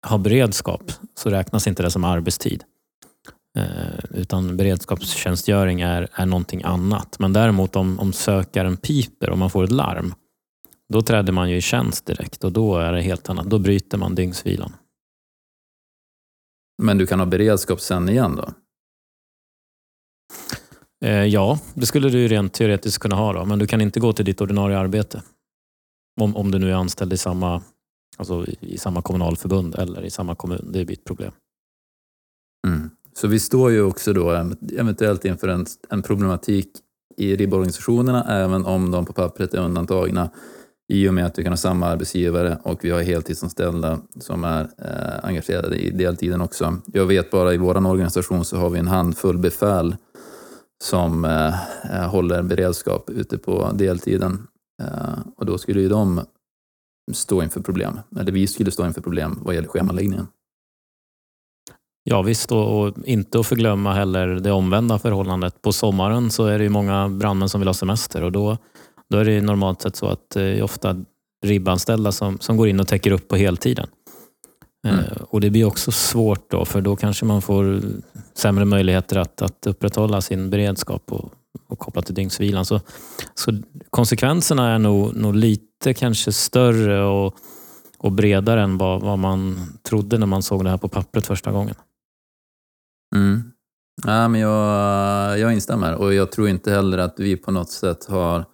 har 0.07 0.19
beredskap 0.19 0.93
så 1.15 1.31
räknas 1.31 1.67
inte 1.67 1.83
det 1.83 1.91
som 1.91 2.05
arbetstid. 2.05 2.65
Eh, 3.59 4.21
utan 4.21 4.57
beredskapstjänstgöring 4.57 5.81
är, 5.81 6.09
är 6.13 6.27
någonting 6.27 6.63
annat. 6.63 7.17
Men 7.19 7.33
däremot 7.33 7.77
om, 7.77 7.99
om 8.01 8.13
sökaren 8.13 8.77
piper 8.77 9.31
och 9.31 9.39
man 9.39 9.51
får 9.51 9.65
ett 9.65 9.73
larm, 9.73 10.15
då 10.93 11.03
träder 11.03 11.33
man 11.33 11.51
ju 11.51 11.57
i 11.57 11.61
tjänst 11.61 12.07
direkt 12.07 12.45
och 12.45 12.53
då 12.53 12.77
är 12.77 12.93
det 12.93 13.01
helt 13.01 13.29
annat. 13.29 13.47
Då 13.47 13.59
bryter 13.59 13.99
man 13.99 14.15
dygnsvilan. 14.15 14.73
Men 16.83 16.99
du 16.99 17.07
kan 17.07 17.19
ha 17.19 17.27
beredskap 17.27 17.81
sen 17.81 18.09
igen 18.09 18.37
då? 18.37 18.51
Eh, 21.05 21.25
ja, 21.25 21.61
det 21.75 21.87
skulle 21.87 22.09
du 22.09 22.29
rent 22.29 22.53
teoretiskt 22.53 22.99
kunna 22.99 23.17
ha 23.17 23.33
då, 23.33 23.45
men 23.45 23.59
du 23.59 23.67
kan 23.67 23.81
inte 23.81 24.01
gå 24.01 24.13
till 24.13 24.25
ditt 24.25 24.41
ordinarie 24.41 24.79
arbete. 24.79 25.23
Om, 26.21 26.37
om 26.37 26.51
du 26.51 26.59
nu 26.59 26.71
är 26.71 26.75
anställd 26.75 27.13
i 27.13 27.17
samma, 27.17 27.63
alltså 28.17 28.47
i, 28.61 28.79
samma 28.79 29.03
kommunalförbund 29.03 29.75
eller 29.75 30.05
i 30.05 30.11
samma 30.11 30.35
kommun. 30.35 30.71
Det 30.73 30.85
blir 30.85 30.97
ett 30.97 31.05
problem. 31.05 31.33
Mm. 32.67 32.91
Så 33.13 33.29
vi 33.29 33.41
står 33.41 33.71
ju 33.71 33.83
också 33.83 34.13
då 34.13 34.31
eventuellt 34.79 35.25
inför 35.25 35.49
en, 35.49 35.67
en 35.89 36.03
problematik 36.03 36.69
i 37.17 37.37
RIB-organisationerna, 37.37 38.25
även 38.25 38.67
om 38.67 38.91
de 38.91 39.07
på 39.07 39.13
pappret 39.13 39.55
är 39.55 39.59
undantagna, 39.59 40.31
i 40.89 41.09
och 41.09 41.15
med 41.15 41.27
att 41.27 41.39
vi 41.39 41.43
kan 41.43 41.53
ha 41.53 41.57
samma 41.57 41.87
arbetsgivare 41.87 42.59
och 42.63 42.85
vi 42.85 42.91
har 42.91 43.03
heltidsanställda 43.03 43.99
som 44.21 44.45
är 44.45 44.63
eh, 44.63 45.29
engagerade 45.29 45.77
i 45.77 45.91
deltiden 45.91 46.41
också. 46.41 46.77
Jag 46.87 47.07
vet 47.07 47.31
bara 47.31 47.55
i 47.55 47.57
vår 47.57 47.87
organisation 47.87 48.45
så 48.45 48.57
har 48.57 48.71
vi 48.71 48.79
en 48.79 48.89
handfull 48.89 49.39
befäl 49.39 49.97
som 50.85 51.25
eh, 51.25 51.55
eh, 51.95 52.11
håller 52.11 52.43
beredskap 52.43 53.11
ute 53.11 53.39
på 53.39 53.71
deltiden. 53.75 54.47
Eh, 54.83 55.19
och 55.37 55.47
då 55.47 55.59
skulle 55.59 55.81
ju 55.81 55.89
de 55.89 56.21
stå 57.13 57.43
inför 57.43 57.61
problem, 57.61 58.01
eller 58.21 58.33
vi 58.33 58.47
skulle 58.47 58.71
stå 58.71 58.87
inför 58.87 59.01
problem 59.01 59.39
vad 59.43 59.55
gäller 59.55 59.69
schemaläggningen. 59.69 60.27
Ja 62.05 62.23
visst, 62.23 62.53
och, 62.53 62.81
och 62.81 62.95
inte 63.05 63.41
att 63.41 63.47
förglömma 63.47 63.95
heller 63.95 64.27
det 64.27 64.53
omvända 64.53 64.99
förhållandet. 64.99 65.63
På 65.63 65.73
sommaren 65.73 66.31
så 66.31 66.47
är 66.47 66.59
det 66.59 66.65
ju 66.65 66.71
många 66.71 67.09
brandmän 67.09 67.49
som 67.49 67.61
vill 67.61 67.69
ha 67.69 67.75
semester 67.75 68.25
och 68.25 68.33
då, 68.33 68.59
då 69.11 69.19
är 69.19 69.25
det 69.25 69.41
normalt 69.41 69.83
sett 69.83 69.97
så 69.97 70.07
att 70.07 70.31
det 70.31 70.43
är 70.43 70.63
ofta 70.63 71.05
ribbanställda 71.45 72.13
som, 72.13 72.39
som 72.41 72.57
går 72.57 72.69
in 72.69 72.81
och 72.81 72.89
täcker 72.89 73.11
upp 73.11 73.29
på 73.29 73.37
heltiden. 73.37 73.87
Mm. 74.87 75.01
Eh, 75.01 75.17
och 75.29 75.41
Det 75.41 75.51
blir 75.51 75.65
också 75.65 75.93
svårt 75.93 76.51
då, 76.51 76.65
för 76.65 76.81
då 76.81 76.97
kanske 76.97 77.25
man 77.25 77.43
får 77.43 77.83
sämre 78.35 78.65
möjligheter 78.65 79.19
att, 79.19 79.43
att 79.43 79.67
upprätthålla 79.67 80.21
sin 80.21 80.51
beredskap 80.51 81.13
och, 81.13 81.33
och 81.69 81.79
kopplat 81.79 82.07
till 82.07 82.15
dygnsvilan. 82.15 82.65
Så, 82.65 82.81
så 83.35 83.53
konsekvenserna 83.91 84.75
är 84.75 84.79
nog, 84.79 85.17
nog 85.17 85.35
lite 85.35 85.95
kanske 85.95 86.33
större 86.33 87.05
och, 87.05 87.35
och 87.99 88.13
bredare 88.13 88.63
än 88.63 88.79
vad, 88.79 89.01
vad 89.01 89.19
man 89.19 89.59
trodde 89.83 90.19
när 90.19 90.27
man 90.27 90.43
såg 90.43 90.65
det 90.65 90.71
här 90.71 90.77
på 90.77 90.89
pappret 90.89 91.27
första 91.27 91.53
gången. 91.53 91.75
Mm. 93.17 93.53
Ja, 94.07 94.29
men 94.29 94.41
jag, 94.41 95.39
jag 95.39 95.53
instämmer 95.53 95.95
och 95.95 96.15
jag 96.15 96.33
tror 96.33 96.49
inte 96.49 96.71
heller 96.71 96.99
att 96.99 97.15
vi 97.21 97.37
på 97.37 97.51
något 97.51 97.71
sätt 97.71 98.05
har 98.05 98.45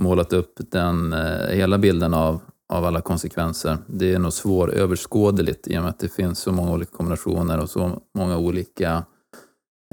målat 0.00 0.32
upp 0.32 0.52
den 0.56 1.12
eh, 1.12 1.48
hela 1.48 1.78
bilden 1.78 2.14
av, 2.14 2.40
av 2.72 2.84
alla 2.84 3.00
konsekvenser. 3.00 3.78
Det 3.86 4.14
är 4.14 4.18
nog 4.18 4.32
svåröverskådligt 4.32 5.68
i 5.68 5.78
och 5.78 5.82
med 5.82 5.90
att 5.90 5.98
det 5.98 6.08
finns 6.08 6.38
så 6.38 6.52
många 6.52 6.72
olika 6.72 6.96
kombinationer 6.96 7.58
och 7.58 7.70
så 7.70 8.02
många 8.14 8.38
olika 8.38 9.04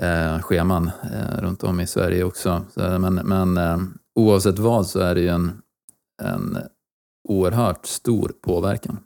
eh, 0.02 0.40
scheman 0.42 0.92
eh, 1.14 1.42
runt 1.42 1.64
om 1.64 1.80
i 1.80 1.88
Sverige 1.88 2.24
också. 2.24 2.62
Så, 2.74 3.00
men 3.00 3.14
men 3.14 3.58
eh, 3.58 3.78
oavsett 4.16 4.60
vad 4.60 4.88
så 4.88 5.00
är 5.00 5.16
det 5.16 5.22
ju 5.22 5.30
en, 5.30 5.62
en 6.24 6.58
oerhört 7.30 7.86
stor 7.86 8.32
påverkan. 8.42 9.00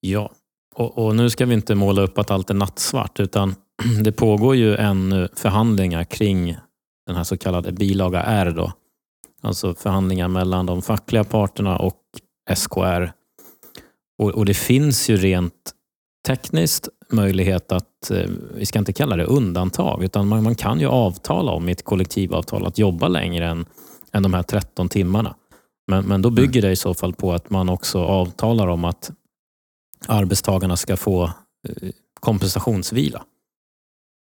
Ja, 0.00 0.32
och, 0.74 0.98
och 0.98 1.16
nu 1.16 1.30
ska 1.30 1.46
vi 1.46 1.54
inte 1.54 1.74
måla 1.74 2.02
upp 2.02 2.18
att 2.18 2.30
allt 2.30 2.50
är 2.50 2.54
nattsvart 2.54 3.20
utan 3.20 3.54
det 4.04 4.12
pågår 4.12 4.56
ju 4.56 4.76
ännu 4.76 5.28
förhandlingar 5.34 6.04
kring 6.04 6.56
den 7.06 7.16
här 7.16 7.24
så 7.24 7.36
kallade 7.36 7.72
bilaga 7.72 8.22
R. 8.22 8.52
Då. 8.56 8.72
Alltså 9.46 9.74
förhandlingar 9.74 10.28
mellan 10.28 10.66
de 10.66 10.82
fackliga 10.82 11.24
parterna 11.24 11.76
och 11.76 12.00
SKR. 12.56 13.12
Och, 14.22 14.30
och 14.30 14.44
det 14.44 14.54
finns 14.54 15.08
ju 15.10 15.16
rent 15.16 15.72
tekniskt 16.26 16.88
möjlighet 17.12 17.72
att, 17.72 18.10
eh, 18.10 18.30
vi 18.54 18.66
ska 18.66 18.78
inte 18.78 18.92
kalla 18.92 19.16
det 19.16 19.24
undantag, 19.24 20.04
utan 20.04 20.28
man, 20.28 20.42
man 20.42 20.54
kan 20.54 20.80
ju 20.80 20.86
avtala 20.86 21.52
om 21.52 21.68
i 21.68 21.72
ett 21.72 21.84
kollektivavtal 21.84 22.66
att 22.66 22.78
jobba 22.78 23.08
längre 23.08 23.46
än, 23.46 23.66
än 24.12 24.22
de 24.22 24.34
här 24.34 24.42
13 24.42 24.88
timmarna. 24.88 25.34
Men, 25.86 26.04
men 26.04 26.22
då 26.22 26.30
bygger 26.30 26.62
det 26.62 26.70
i 26.70 26.76
så 26.76 26.94
fall 26.94 27.14
på 27.14 27.32
att 27.32 27.50
man 27.50 27.68
också 27.68 27.98
avtalar 28.04 28.66
om 28.66 28.84
att 28.84 29.10
arbetstagarna 30.06 30.76
ska 30.76 30.96
få 30.96 31.24
eh, 31.24 31.90
kompensationsvila. 32.20 33.24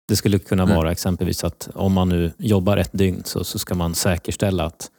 Det 0.07 0.15
skulle 0.15 0.39
kunna 0.39 0.63
Mm. 0.63 0.75
vara 0.75 0.91
exempelvis 0.91 1.43
att 1.43 1.69
om 1.73 1.93
man 1.93 2.09
nu 2.09 2.31
jobbar 2.37 2.77
ett 2.77 2.91
dygn 2.93 3.21
så, 3.25 3.43
så 3.43 3.59
ska 3.59 3.75
man 3.75 3.95
säkerställa 3.95 4.65
att, 4.65 4.91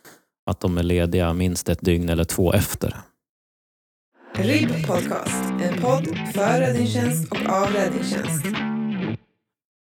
att 0.49 0.61
de 0.61 0.79
är 0.79 0.83
lediga 0.83 1.33
minst 1.33 1.69
ett 1.69 1.81
dygn 1.81 2.09
eller 2.09 2.25
två 2.25 2.53
efter. 2.53 2.97
RIB 4.37 4.87
Podcast, 4.87 5.45
en 5.63 5.81
podd 5.83 6.07
för 6.35 6.61
räddningstjänst 6.61 7.33
och 7.33 7.53
av 7.53 7.67
räddningstjänst. 7.73 8.47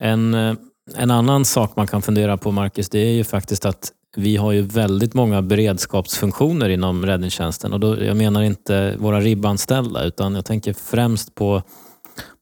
En, 0.02 0.34
eh, 0.34 0.54
en 0.96 1.10
annan 1.10 1.44
sak 1.44 1.76
man 1.76 1.86
kan 1.86 2.02
fundera 2.02 2.36
på, 2.36 2.52
Marcus, 2.52 2.88
det 2.88 2.98
är 2.98 3.12
ju 3.12 3.24
faktiskt 3.24 3.64
att 3.64 3.92
vi 4.16 4.36
har 4.36 4.52
ju 4.52 4.62
väldigt 4.62 5.14
många 5.14 5.42
beredskapsfunktioner 5.42 6.68
inom 6.68 7.06
räddningstjänsten. 7.06 7.72
Och 7.72 7.80
då, 7.80 8.04
jag 8.04 8.16
menar 8.16 8.42
inte 8.42 8.94
våra 8.98 9.20
ribbanställda, 9.20 10.04
utan 10.04 10.34
jag 10.34 10.44
tänker 10.44 10.72
främst 10.72 11.34
på, 11.34 11.62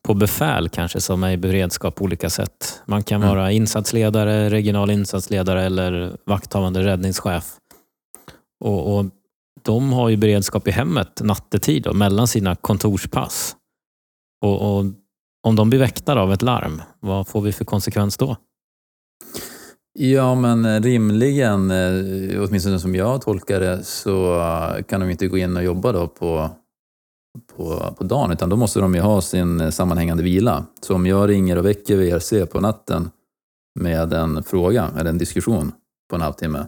på 0.07 0.15
befäl 0.15 0.69
kanske 0.69 1.01
som 1.01 1.23
är 1.25 1.31
i 1.31 1.37
beredskap 1.37 1.95
på 1.95 2.05
olika 2.05 2.31
sätt. 2.31 2.83
Man 2.87 3.03
kan 3.03 3.23
Mm. 3.23 3.37
vara 3.37 3.53
insatsledare, 3.53 4.51
regional 4.51 4.91
insatsledare 4.91 5.65
eller 5.65 6.17
vakthavande 6.27 6.85
räddningschef. 6.85 7.45
Och, 8.65 8.99
och 8.99 9.07
De 9.63 9.93
har 9.93 10.09
ju 10.09 10.17
beredskap 10.17 10.69
i 10.69 10.71
hemmet 10.71 11.23
nattetid 11.23 11.83
då, 11.83 11.93
mellan 11.93 12.29
sina 12.29 12.57
kontorspass. 12.57 13.57
Och, 14.45 14.79
och 14.79 14.85
Om 15.47 15.57
de 15.57 15.71
blir 15.71 15.81
väktade 15.81 16.21
av 16.21 16.33
ett 16.33 16.43
larm, 16.43 16.83
vad 17.01 17.29
får 17.29 17.41
vi 17.41 17.53
för 17.53 17.65
konsekvens 17.65 18.17
då? 18.17 18.37
Ja, 19.99 20.35
men 20.35 20.65
eh, 20.65 20.81
rimligen, 20.81 21.71
eh, 21.71 22.43
åtminstone 22.43 22.79
som 22.79 22.95
jag 22.95 23.23
tolkar 23.23 23.61
det, 23.61 23.85
så 23.85 24.41
eh, 24.41 24.83
kan 24.83 25.01
de 25.01 25.11
inte 25.11 25.29
gå 25.29 25.39
in 25.39 25.57
och 25.57 25.65
jobba 25.65 25.93
då 25.93 26.09
på, 26.09 26.51
på, 27.57 27.95
på 27.99 28.05
dagen, 28.05 28.33
utan 28.33 28.49
då 28.49 28.57
måste 28.57 28.81
de 28.81 28.95
ju 28.95 29.01
ha 29.01 29.21
sin 29.21 29.73
sammanhängande 29.73 30.23
vila. 30.23 30.67
Så 30.81 30.95
om 30.95 31.07
jag 31.07 31.29
ringer 31.29 31.59
och 31.59 31.67
väcker 31.67 31.97
VRC 31.97 32.47
på 32.47 32.61
natten 32.61 33.11
med 33.81 34.13
en 34.13 34.43
fråga 34.43 34.91
eller 34.99 35.11
en 35.11 35.19
diskussion 35.19 35.73
på 36.11 36.17
en 36.17 36.23
halvtimme, 36.23 36.67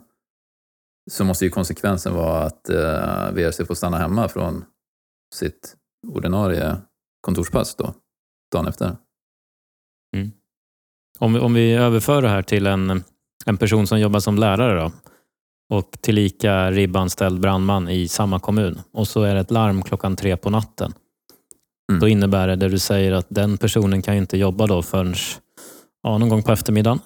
så 1.10 1.24
måste 1.24 1.44
ju 1.44 1.50
konsekvensen 1.50 2.14
vara 2.14 2.42
att 2.42 2.68
eh, 2.68 3.32
VRC 3.32 3.64
får 3.66 3.74
stanna 3.74 3.98
hemma 3.98 4.28
från 4.28 4.64
sitt 5.34 5.76
ordinarie 6.06 6.76
kontorspass 7.20 7.74
då, 7.74 7.94
dagen 8.52 8.66
efter. 8.66 8.96
Om, 11.18 11.32
vi- 11.34 11.40
om 11.40 11.54
vi 11.54 11.72
överför 11.72 12.22
det 12.22 12.28
här 12.28 12.42
till 12.42 12.66
en, 12.66 13.04
en 13.46 13.56
person 13.56 13.86
som 13.86 14.00
jobbar 14.00 14.20
som 14.20 14.36
lärare 14.38 14.80
då, 14.80 14.92
och 15.74 15.90
tillika 16.00 16.70
ribbanställd 16.70 17.40
brandman 17.40 17.88
i 17.88 18.08
samma 18.08 18.40
kommun 18.40 18.80
och 18.92 19.08
så 19.08 19.22
är 19.22 19.34
det 19.34 19.40
ett 19.40 19.50
larm 19.50 19.82
klockan 19.82 20.16
tre 20.16 20.36
på 20.36 20.50
natten. 20.50 20.92
Mm. 21.92 22.00
Då 22.00 22.08
innebär 22.08 22.48
det, 22.48 22.56
det 22.56 22.68
du 22.68 22.78
säger 22.78 23.12
att 23.12 23.26
den 23.28 23.58
personen 23.58 24.02
kan 24.02 24.14
inte 24.14 24.36
jobba 24.38 24.66
då 24.66 24.82
förrän 24.82 25.14
ja, 26.02 26.18
någon 26.18 26.28
gång 26.28 26.42
på 26.42 26.52
eftermiddagen. 26.52 26.98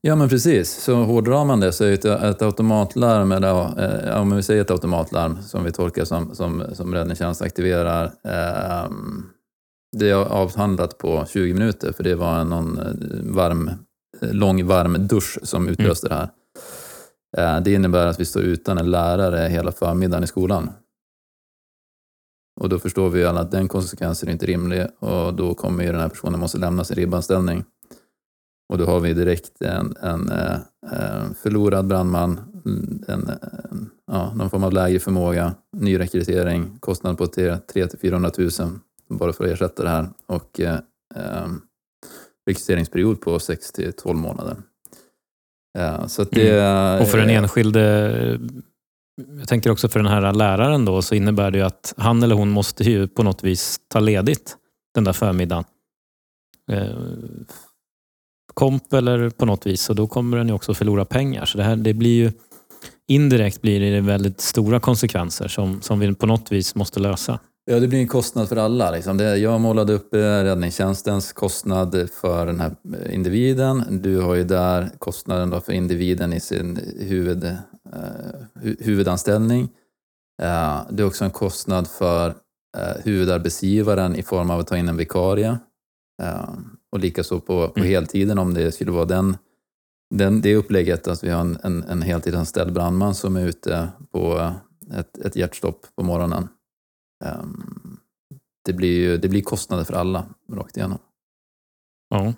Ja, 0.00 0.16
men 0.16 0.28
precis. 0.28 0.70
Så 0.70 0.94
hårdrar 0.94 1.44
man 1.44 1.60
det 1.60 1.72
så 1.72 1.84
är 1.84 1.92
ett, 2.30 2.42
automatlarm, 2.42 3.32
eller 3.32 3.82
eh, 4.08 4.20
om 4.20 4.36
vi 4.36 4.42
säger 4.42 4.62
ett 4.62 4.70
automatlarm 4.70 5.42
som 5.42 5.64
vi 5.64 5.72
tolkar 5.72 6.04
som, 6.04 6.34
som, 6.34 6.64
som 6.72 6.94
räddningstjänst 6.94 7.42
aktiverar, 7.42 8.04
eh, 8.04 8.90
det 9.96 10.10
är 10.10 10.14
avhandlat 10.14 10.98
på 10.98 11.24
20 11.28 11.54
minuter 11.54 11.92
för 11.92 12.04
det 12.04 12.14
var 12.14 12.44
någon 12.44 12.78
eh, 12.78 13.34
varm, 13.34 13.70
eh, 14.20 14.32
lång 14.32 14.66
varm 14.66 15.06
dusch 15.06 15.38
som 15.42 15.68
utlöste 15.68 16.08
det 16.08 16.14
här. 16.14 16.28
Eh, 17.36 17.60
det 17.62 17.72
innebär 17.72 18.06
att 18.06 18.20
vi 18.20 18.24
står 18.24 18.42
utan 18.42 18.78
en 18.78 18.90
lärare 18.90 19.48
hela 19.48 19.72
förmiddagen 19.72 20.24
i 20.24 20.26
skolan. 20.26 20.70
Och 22.60 22.68
då 22.68 22.78
förstår 22.78 23.10
vi 23.10 23.20
ju 23.20 23.26
alla 23.26 23.40
att 23.40 23.50
den 23.50 23.68
konsekvensen 23.68 24.28
är 24.28 24.32
inte 24.32 24.46
rimlig 24.46 24.86
och 24.98 25.34
då 25.34 25.54
kommer 25.54 25.84
ju 25.84 25.92
den 25.92 26.00
här 26.00 26.08
personen 26.08 26.40
måste 26.40 26.58
lämna 26.58 26.84
sin 26.84 26.96
ribbanställning. 26.96 27.64
Och 28.68 28.78
då 28.78 28.86
har 28.86 29.00
vi 29.00 29.14
direkt 29.14 29.62
en, 29.62 29.94
en, 30.02 30.30
eh, 30.30 30.54
eh, 30.92 31.32
förlorad 31.42 31.86
brandman, 31.86 32.40
en, 32.64 33.04
en, 33.08 33.90
ja, 34.06 34.34
någon 34.34 34.50
form 34.50 34.64
av 34.64 34.72
lägre 34.72 35.00
förmåga, 35.00 35.54
nyrekrytering, 35.76 36.78
kostnad 36.80 37.18
på 37.18 37.26
300 37.26 38.30
000 38.38 38.50
bara 39.08 39.32
för 39.32 39.44
att 39.44 39.50
ersätta 39.50 39.82
det 39.82 39.88
här 39.88 40.08
och 40.26 40.60
eh, 40.60 40.80
eh, 41.14 41.48
rekryteringsperiod 42.46 43.20
på 43.20 43.38
6 43.38 43.72
till 43.72 43.92
12 43.92 44.18
månader. 44.18 44.56
Eh, 45.78 46.06
så 46.06 46.24
det, 46.24 46.60
Mm. 46.60 47.02
Och 47.02 47.08
för 47.08 47.18
den 47.18 47.30
enskilde, 47.30 47.80
jag 49.38 49.48
tänker 49.48 49.70
också 49.70 49.88
för 49.88 50.00
den 50.00 50.12
här 50.12 50.32
läraren 50.32 50.84
då, 50.84 51.02
så 51.02 51.14
innebär 51.14 51.50
det 51.50 51.58
ju 51.58 51.64
att 51.64 51.94
han 51.96 52.22
eller 52.22 52.34
hon 52.34 52.50
måste 52.50 52.84
ju 52.84 53.08
på 53.08 53.22
något 53.22 53.44
vis 53.44 53.80
ta 53.88 54.00
ledigt 54.00 54.56
den 54.94 55.04
där 55.04 55.12
förmiddagen. 55.12 55.64
Komp 58.58 58.92
eller 58.92 59.30
på 59.30 59.46
något 59.46 59.66
vis, 59.66 59.90
och 59.90 59.96
då 59.96 60.06
kommer 60.06 60.36
den 60.36 60.48
ju 60.48 60.54
också 60.54 60.74
förlora 60.74 61.04
pengar. 61.04 61.44
Så 61.44 61.58
det, 61.58 61.64
här, 61.64 61.76
det 61.76 61.94
blir 61.94 62.24
ju 62.24 62.32
indirekt 63.08 63.62
blir 63.62 63.80
det 63.80 64.00
väldigt 64.00 64.40
stora 64.40 64.80
konsekvenser 64.80 65.48
som, 65.48 65.82
som 65.82 65.98
vi 66.00 66.14
på 66.14 66.26
något 66.26 66.52
vis 66.52 66.74
måste 66.74 67.00
lösa. 67.00 67.38
Ja, 67.64 67.80
det 67.80 67.88
blir 67.88 67.98
en 67.98 68.08
kostnad 68.08 68.48
för 68.48 68.56
alla. 68.56 68.90
Liksom. 68.90 69.16
Det, 69.16 69.36
jag 69.36 69.60
målade 69.60 69.92
upp 69.92 70.14
eh, 70.14 70.18
räddningstjänstens 70.18 71.32
kostnad 71.32 72.08
för 72.20 72.46
den 72.46 72.60
här 72.60 72.74
individen. 73.10 74.00
Du 74.02 74.20
har 74.20 74.34
ju 74.34 74.44
där 74.44 74.90
kostnaden 74.98 75.50
då 75.50 75.60
för 75.60 75.72
individen 75.72 76.32
i 76.32 76.40
sin 76.40 76.80
huvud, 77.00 77.44
eh, 77.44 77.54
huvudanställning. 78.78 79.68
Eh, 80.42 80.80
det 80.90 81.02
är 81.02 81.06
också 81.06 81.24
en 81.24 81.30
kostnad 81.30 81.88
för 81.88 82.28
eh, 82.78 83.04
huvudarbetsgivaren 83.04 84.16
i 84.16 84.22
form 84.22 84.50
av 84.50 84.60
att 84.60 84.66
ta 84.66 84.76
in 84.76 84.88
en 84.88 84.96
vikarie. 84.96 85.58
Eh, 86.22 86.48
och 86.92 86.98
likaså 87.00 87.40
på, 87.40 87.68
på 87.68 87.80
Mm. 87.80 87.88
heltiden 87.88 88.38
om 88.38 88.54
det 88.54 88.72
skulle 88.72 88.90
vara 88.90 89.04
den, 89.04 89.36
den, 90.14 90.40
det 90.40 90.56
upplägget 90.56 91.08
att 91.08 91.24
vi 91.24 91.30
har 91.30 91.40
en, 91.40 91.58
en, 91.62 91.82
en 91.82 92.02
heltidsanställd 92.02 92.72
brandman 92.72 93.14
som 93.14 93.36
är 93.36 93.46
ute 93.46 93.88
på 94.12 94.52
ett, 94.94 95.18
ett 95.18 95.36
hjärtstopp 95.36 95.86
på 95.96 96.02
morgonen. 96.02 96.48
Ehm, 97.24 97.96
det, 98.64 98.72
blir 98.72 99.00
ju, 99.00 99.16
det 99.16 99.28
blir 99.28 99.42
kostnader 99.42 99.84
för 99.84 99.94
alla 99.94 100.26
rakt 100.52 100.76
igenom. 100.76 100.98
Ja, 102.10 102.34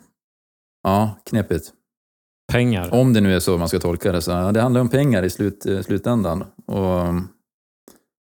Ja, 0.82 1.16
knepigt. 1.24 1.72
pengar. 2.52 2.94
Om 2.94 3.12
det 3.12 3.20
nu 3.20 3.34
är 3.34 3.40
så 3.40 3.58
man 3.58 3.68
ska 3.68 3.78
tolka 3.78 4.12
det. 4.12 4.22
Så, 4.22 4.30
ja, 4.30 4.52
det 4.52 4.60
handlar 4.60 4.80
om 4.80 4.88
pengar 4.88 5.22
i 5.22 5.30
slut, 5.30 5.66
eh, 5.66 5.80
slutändan. 5.82 6.44
Och 6.66 7.08
um, 7.08 7.28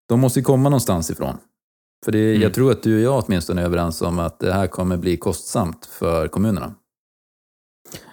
de 0.10 0.20
måste 0.20 0.40
ju 0.40 0.44
komma 0.44 0.70
någonstans 0.70 1.12
ifrån. 1.12 1.38
För 2.06 2.12
det, 2.12 2.30
Mm. 2.30 2.42
jag 2.42 2.54
tror 2.54 2.72
att 2.72 2.84
du 2.84 2.96
och 2.96 3.02
jag 3.02 3.24
åtminstone 3.26 3.62
är 3.62 3.66
överens 3.66 4.02
om 4.02 4.20
att 4.20 4.40
det 4.40 4.54
här 4.54 4.68
kommer 4.68 4.98
bli 4.98 5.18
kostsamt 5.18 5.86
för 5.86 6.28
kommunerna. 6.28 6.74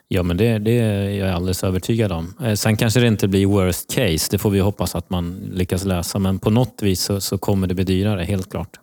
Ja, 0.08 0.22
men 0.22 0.36
det, 0.36 0.58
det 0.58 0.70
är 0.78 1.10
jag 1.10 1.28
alldeles 1.30 1.64
övertygad 1.64 2.12
om. 2.12 2.34
Eh, 2.40 2.54
Sen 2.54 2.76
kanske 2.76 3.00
det 3.00 3.06
inte 3.06 3.28
blir 3.28 3.46
worst 3.46 3.90
case, 3.94 4.28
det 4.30 4.38
får 4.38 4.50
vi 4.50 4.58
hoppas 4.60 4.94
att 4.94 5.10
man 5.10 5.34
lyckas 5.52 5.84
lösa. 5.84 6.18
Men 6.18 6.38
på 6.38 6.50
något 6.50 6.82
vis 6.82 7.00
så, 7.02 7.20
så 7.20 7.38
kommer 7.38 7.66
det 7.66 7.74
bli 7.74 7.84
dyrare, 7.84 8.22
helt 8.24 8.50
klart. 8.50 8.80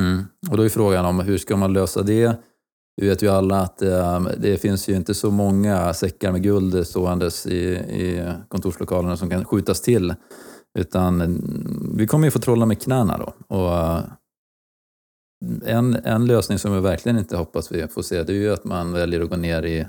Mm. 0.00 0.24
Och 0.50 0.56
då 0.56 0.62
är 0.62 0.68
frågan 0.68 1.04
om 1.04 1.20
hur 1.20 1.38
ska 1.38 1.56
man 1.56 1.72
lösa 1.72 2.02
det? 2.02 2.36
Vi 2.96 3.08
vet 3.08 3.22
ju 3.22 3.28
alla 3.28 3.60
att 3.60 3.82
eh, 3.82 4.22
det 4.38 4.58
finns 4.58 4.88
ju 4.88 4.96
inte 4.96 5.14
så 5.14 5.30
många 5.30 5.94
säckar 5.94 6.32
med 6.32 6.42
guld 6.42 6.86
ståendes 6.86 7.46
i, 7.46 7.58
i 7.74 8.32
kontorslokalerna 8.48 9.16
som 9.16 9.30
kan 9.30 9.44
skjutas 9.44 9.80
till. 9.82 10.14
Utan 10.78 11.20
mm, 11.20 11.94
vi 11.96 12.06
kommer 12.06 12.26
ju 12.26 12.30
få 12.30 12.38
trolla 12.38 12.66
med 12.66 12.82
knäna 12.82 13.18
då. 13.18 13.56
Och, 13.56 13.76
eh, 13.78 14.04
en, 15.64 15.94
en 15.94 16.26
lösning 16.26 16.58
som 16.58 16.72
jag 16.72 16.82
verkligen 16.82 17.18
inte 17.18 17.36
hoppas 17.36 17.72
vi 17.72 17.88
får 17.88 18.02
se, 18.02 18.22
det 18.22 18.32
är 18.32 18.36
ju 18.36 18.52
att 18.52 18.64
man 18.64 18.92
väljer 18.92 19.20
att 19.20 19.30
gå 19.30 19.36
ner 19.36 19.62
i, 19.62 19.86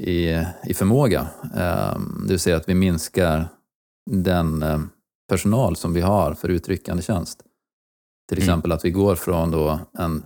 i, 0.00 0.44
i 0.66 0.74
förmåga. 0.74 1.28
Eh, 1.54 1.98
det 2.22 2.28
vill 2.28 2.38
säga 2.40 2.56
att 2.56 2.68
vi 2.68 2.74
minskar 2.74 3.48
den 4.10 4.62
eh, 4.62 4.80
personal 5.28 5.76
som 5.76 5.92
vi 5.92 6.00
har 6.00 6.34
för 6.34 6.48
utryckande 6.48 7.02
tjänst. 7.02 7.42
Till 8.28 8.38
Mm. 8.38 8.48
exempel 8.48 8.72
att 8.72 8.84
vi 8.84 8.90
går 8.90 9.14
från 9.14 9.50
då 9.50 9.80
en, 9.98 10.22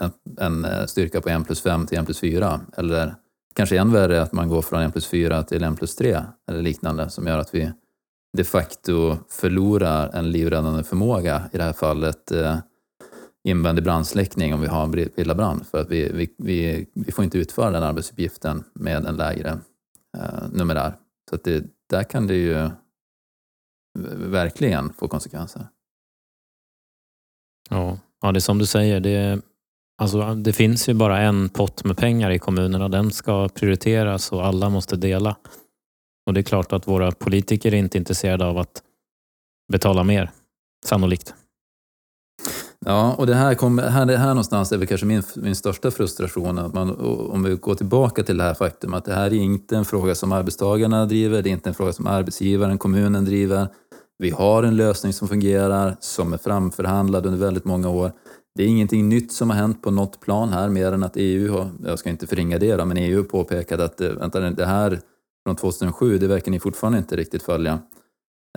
en, 0.00 0.10
en 0.40 0.64
eh, 0.64 0.86
styrka 0.86 1.20
på 1.20 1.28
1 1.28 1.46
plus 1.46 1.60
5 1.60 1.86
till 1.86 1.98
1 1.98 2.04
plus 2.04 2.20
4. 2.20 2.60
Eller 2.76 3.14
kanske 3.54 3.78
än 3.78 3.92
värre 3.92 4.22
att 4.22 4.32
man 4.32 4.48
går 4.48 4.62
från 4.62 4.82
1 4.82 4.92
plus 4.92 5.06
4 5.06 5.42
till 5.42 5.64
1 5.64 5.76
plus 5.76 5.96
3 5.96 6.22
eller 6.50 6.62
liknande 6.62 7.10
som 7.10 7.26
gör 7.26 7.38
att 7.38 7.54
vi 7.54 7.72
de 8.36 8.44
facto 8.44 9.16
förlorar 9.28 10.10
en 10.14 10.30
livräddande 10.30 10.84
förmåga, 10.84 11.50
i 11.52 11.56
det 11.56 11.62
här 11.62 11.72
fallet 11.72 12.30
eh, 12.30 12.58
invändig 13.44 13.84
brandsläckning 13.84 14.54
om 14.54 14.60
vi 14.60 14.66
har 14.66 14.82
en 14.82 15.10
villabrand. 15.16 15.66
För 15.66 15.80
att 15.80 15.90
vi, 15.90 16.12
vi, 16.12 16.34
vi, 16.38 16.86
vi 16.94 17.12
får 17.12 17.24
inte 17.24 17.38
utföra 17.38 17.70
den 17.70 17.82
arbetsuppgiften 17.82 18.64
med 18.72 19.06
en 19.06 19.16
lägre 19.16 19.58
eh, 20.16 20.48
numerär. 20.52 20.96
Så 21.30 21.34
att 21.34 21.44
det, 21.44 21.64
där 21.90 22.02
kan 22.02 22.26
det 22.26 22.34
ju 22.34 22.70
verkligen 24.16 24.92
få 24.92 25.08
konsekvenser. 25.08 25.66
Ja, 27.70 27.98
ja 28.22 28.32
det 28.32 28.38
är 28.38 28.40
som 28.40 28.58
du 28.58 28.66
säger. 28.66 29.00
Det, 29.00 29.40
alltså, 29.98 30.34
det 30.34 30.52
finns 30.52 30.88
ju 30.88 30.94
bara 30.94 31.18
en 31.18 31.48
pott 31.48 31.84
med 31.84 31.96
pengar 31.96 32.30
i 32.30 32.38
kommunerna. 32.38 32.88
Den 32.88 33.10
ska 33.10 33.48
prioriteras 33.48 34.32
och 34.32 34.46
alla 34.46 34.70
måste 34.70 34.96
dela. 34.96 35.36
Och 36.28 36.34
Det 36.34 36.40
är 36.40 36.42
klart 36.42 36.72
att 36.72 36.88
våra 36.88 37.12
politiker 37.12 37.74
är 37.74 37.78
inte 37.78 37.98
intresserade 37.98 38.44
av 38.44 38.58
att 38.58 38.82
betala 39.72 40.04
mer, 40.04 40.30
sannolikt. 40.86 41.34
Ja, 42.86 43.14
och 43.14 43.26
det 43.26 43.34
här, 43.34 43.54
kom, 43.54 43.78
här, 43.78 44.06
det 44.06 44.16
här 44.16 44.28
någonstans 44.28 44.72
är 44.72 44.76
väl 44.78 44.86
kanske 44.86 45.06
min, 45.06 45.22
min 45.36 45.54
största 45.54 45.90
frustration. 45.90 46.58
Att 46.58 46.74
man, 46.74 46.96
om 47.30 47.42
vi 47.42 47.54
går 47.54 47.74
tillbaka 47.74 48.22
till 48.22 48.36
det 48.36 48.44
här 48.44 48.54
faktum 48.54 48.94
att 48.94 49.04
det 49.04 49.14
här 49.14 49.26
är 49.26 49.34
inte 49.34 49.76
en 49.76 49.84
fråga 49.84 50.14
som 50.14 50.32
arbetstagarna 50.32 51.06
driver, 51.06 51.42
det 51.42 51.48
är 51.48 51.52
inte 51.52 51.70
en 51.70 51.74
fråga 51.74 51.92
som 51.92 52.06
arbetsgivaren, 52.06 52.78
kommunen 52.78 53.24
driver. 53.24 53.68
Vi 54.18 54.30
har 54.30 54.62
en 54.62 54.76
lösning 54.76 55.12
som 55.12 55.28
fungerar, 55.28 55.96
som 56.00 56.32
är 56.32 56.38
framförhandlad 56.38 57.26
under 57.26 57.38
väldigt 57.38 57.64
många 57.64 57.88
år. 57.88 58.12
Det 58.54 58.62
är 58.62 58.66
ingenting 58.66 59.08
nytt 59.08 59.32
som 59.32 59.50
har 59.50 59.56
hänt 59.56 59.82
på 59.82 59.90
något 59.90 60.20
plan 60.20 60.48
här, 60.48 60.68
mer 60.68 60.92
än 60.92 61.02
att 61.02 61.16
EU 61.16 61.52
har, 61.52 61.70
jag 61.84 61.98
ska 61.98 62.10
inte 62.10 62.26
förringa 62.26 62.58
det 62.58 62.76
då, 62.76 62.84
men 62.84 62.96
EU 62.96 63.24
påpekade 63.24 63.84
att 63.84 64.00
eh, 64.00 64.10
vänta, 64.10 64.40
det 64.40 64.66
här 64.66 65.00
från 65.46 65.56
2007, 65.56 66.18
det 66.18 66.26
verkar 66.26 66.50
ni 66.50 66.60
fortfarande 66.60 66.98
inte 66.98 67.16
riktigt 67.16 67.42
följa. 67.42 67.80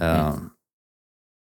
Eh, 0.02 0.36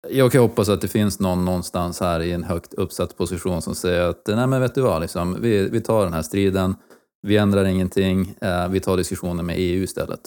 jag 0.09 0.31
kan 0.31 0.41
hoppas 0.41 0.69
att 0.69 0.81
det 0.81 0.87
finns 0.87 1.19
någon 1.19 1.45
någonstans 1.45 1.99
här 1.99 2.19
i 2.19 2.31
en 2.31 2.43
högt 2.43 2.73
uppsatt 2.73 3.17
position 3.17 3.61
som 3.61 3.75
säger 3.75 4.01
att 4.01 4.27
nej 4.27 4.47
men 4.47 4.61
vet 4.61 4.75
du 4.75 4.81
vad, 4.81 5.01
liksom, 5.01 5.41
vi, 5.41 5.69
vi 5.69 5.81
tar 5.81 6.03
den 6.03 6.13
här 6.13 6.21
striden, 6.21 6.75
vi 7.21 7.37
ändrar 7.37 7.65
ingenting, 7.65 8.35
eh, 8.41 8.69
vi 8.69 8.79
tar 8.79 8.97
diskussionen 8.97 9.45
med 9.45 9.55
EU 9.59 9.83
istället. 9.83 10.21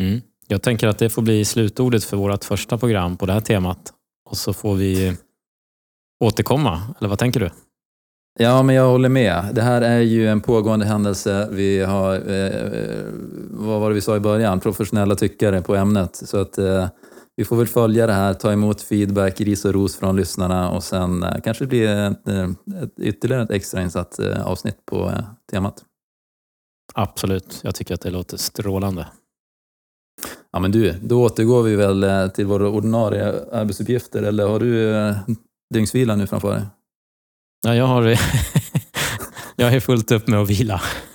Mm. 0.00 0.20
Jag 0.48 0.62
tänker 0.62 0.88
att 0.88 0.98
det 0.98 1.10
får 1.10 1.22
bli 1.22 1.44
slutordet 1.44 2.04
för 2.04 2.16
vårt 2.16 2.44
första 2.44 2.78
program 2.78 3.16
på 3.16 3.26
det 3.26 3.32
här 3.32 3.40
temat. 3.40 3.92
Och 4.30 4.36
så 4.36 4.52
får 4.52 4.74
vi 4.74 5.16
återkomma, 6.24 6.82
eller 6.98 7.08
vad 7.08 7.18
tänker 7.18 7.40
du? 7.40 7.50
Ja, 8.40 8.62
men 8.62 8.74
jag 8.74 8.88
håller 8.88 9.08
med. 9.08 9.44
Det 9.52 9.62
här 9.62 9.82
är 9.82 10.00
ju 10.00 10.28
en 10.28 10.40
pågående 10.40 10.86
händelse. 10.86 11.48
Vi 11.52 11.80
har, 11.84 12.14
eh, 12.14 13.04
vad 13.50 13.80
var 13.80 13.88
det 13.88 13.94
vi 13.94 14.00
sa 14.00 14.16
i 14.16 14.20
början, 14.20 14.60
professionella 14.60 15.14
tyckare 15.14 15.62
på 15.62 15.74
ämnet. 15.76 16.16
Så 16.16 16.36
att 16.36 16.58
eh, 16.58 16.88
vi 17.36 17.44
får 17.44 17.56
väl 17.56 17.66
följa 17.66 18.06
det 18.06 18.12
här, 18.12 18.34
ta 18.34 18.52
emot 18.52 18.82
feedback, 18.82 19.40
ris 19.40 19.64
och 19.64 19.74
ros 19.74 19.96
från 19.96 20.16
lyssnarna 20.16 20.70
och 20.70 20.84
sen 20.84 21.22
eh, 21.22 21.40
kanske 21.44 21.64
det 21.64 21.68
blir 21.68 21.88
ett, 21.88 22.28
eh, 22.28 22.50
ett, 22.82 22.98
ytterligare 22.98 23.42
ett 23.42 23.50
extrainsatt 23.50 24.18
eh, 24.18 24.46
avsnitt 24.46 24.86
på 24.86 25.08
eh, 25.08 25.24
temat. 25.52 25.84
Absolut, 26.94 27.60
jag 27.62 27.74
tycker 27.74 27.94
att 27.94 28.00
det 28.00 28.10
låter 28.10 28.36
strålande. 28.36 29.06
Ja 30.52 30.58
men 30.58 30.72
du, 30.72 30.92
då 30.92 31.22
återgår 31.22 31.62
vi 31.62 31.76
väl 31.76 32.04
eh, 32.04 32.28
till 32.28 32.46
våra 32.46 32.68
ordinarie 32.68 33.34
arbetsuppgifter 33.52 34.22
eller 34.22 34.48
har 34.48 34.60
du 34.60 34.96
eh, 34.96 35.16
dygnsvila 35.74 36.16
nu 36.16 36.26
framför 36.26 36.54
dig? 36.54 36.62
Ja, 37.62 37.74
jag, 37.74 37.86
har, 37.86 38.02
jag 39.56 39.74
är 39.74 39.80
fullt 39.80 40.12
upp 40.12 40.28
med 40.28 40.40
att 40.40 40.50
vila. 40.50 40.80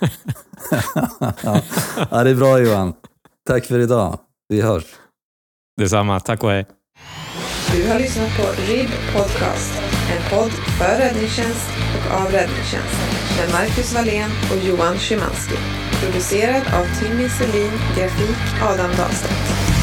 ja. 1.40 2.22
det 2.24 2.30
är 2.30 2.34
bra 2.34 2.58
Johan. 2.58 2.94
Tack 3.48 3.66
för 3.66 3.78
idag. 3.78 4.18
Vi 4.48 4.60
hörs. 4.60 4.84
Detsamma. 5.80 6.20
Tack 6.20 6.42
och 6.42 6.50
hej. 6.50 6.66
Du 7.72 7.88
har 7.88 7.98
lyssnat 7.98 8.36
på 8.36 8.42
RIB 8.42 8.90
Podcast, 9.12 9.82
en 10.10 10.30
podd 10.30 10.50
för 10.50 10.98
räddningstjänst 10.98 11.70
och 11.94 12.20
av 12.20 12.32
räddningstjänst 12.32 13.00
med 13.36 13.52
Marcus 13.52 13.94
Wallén 13.94 14.30
och 14.50 14.68
Johan 14.68 14.98
Szymanski. 14.98 15.54
Producerad 16.00 16.62
av 16.74 16.84
Timmy 17.00 17.28
Selin, 17.28 17.72
grafik 17.96 18.62
Adam 18.62 18.90
Dahlstedt. 18.96 19.73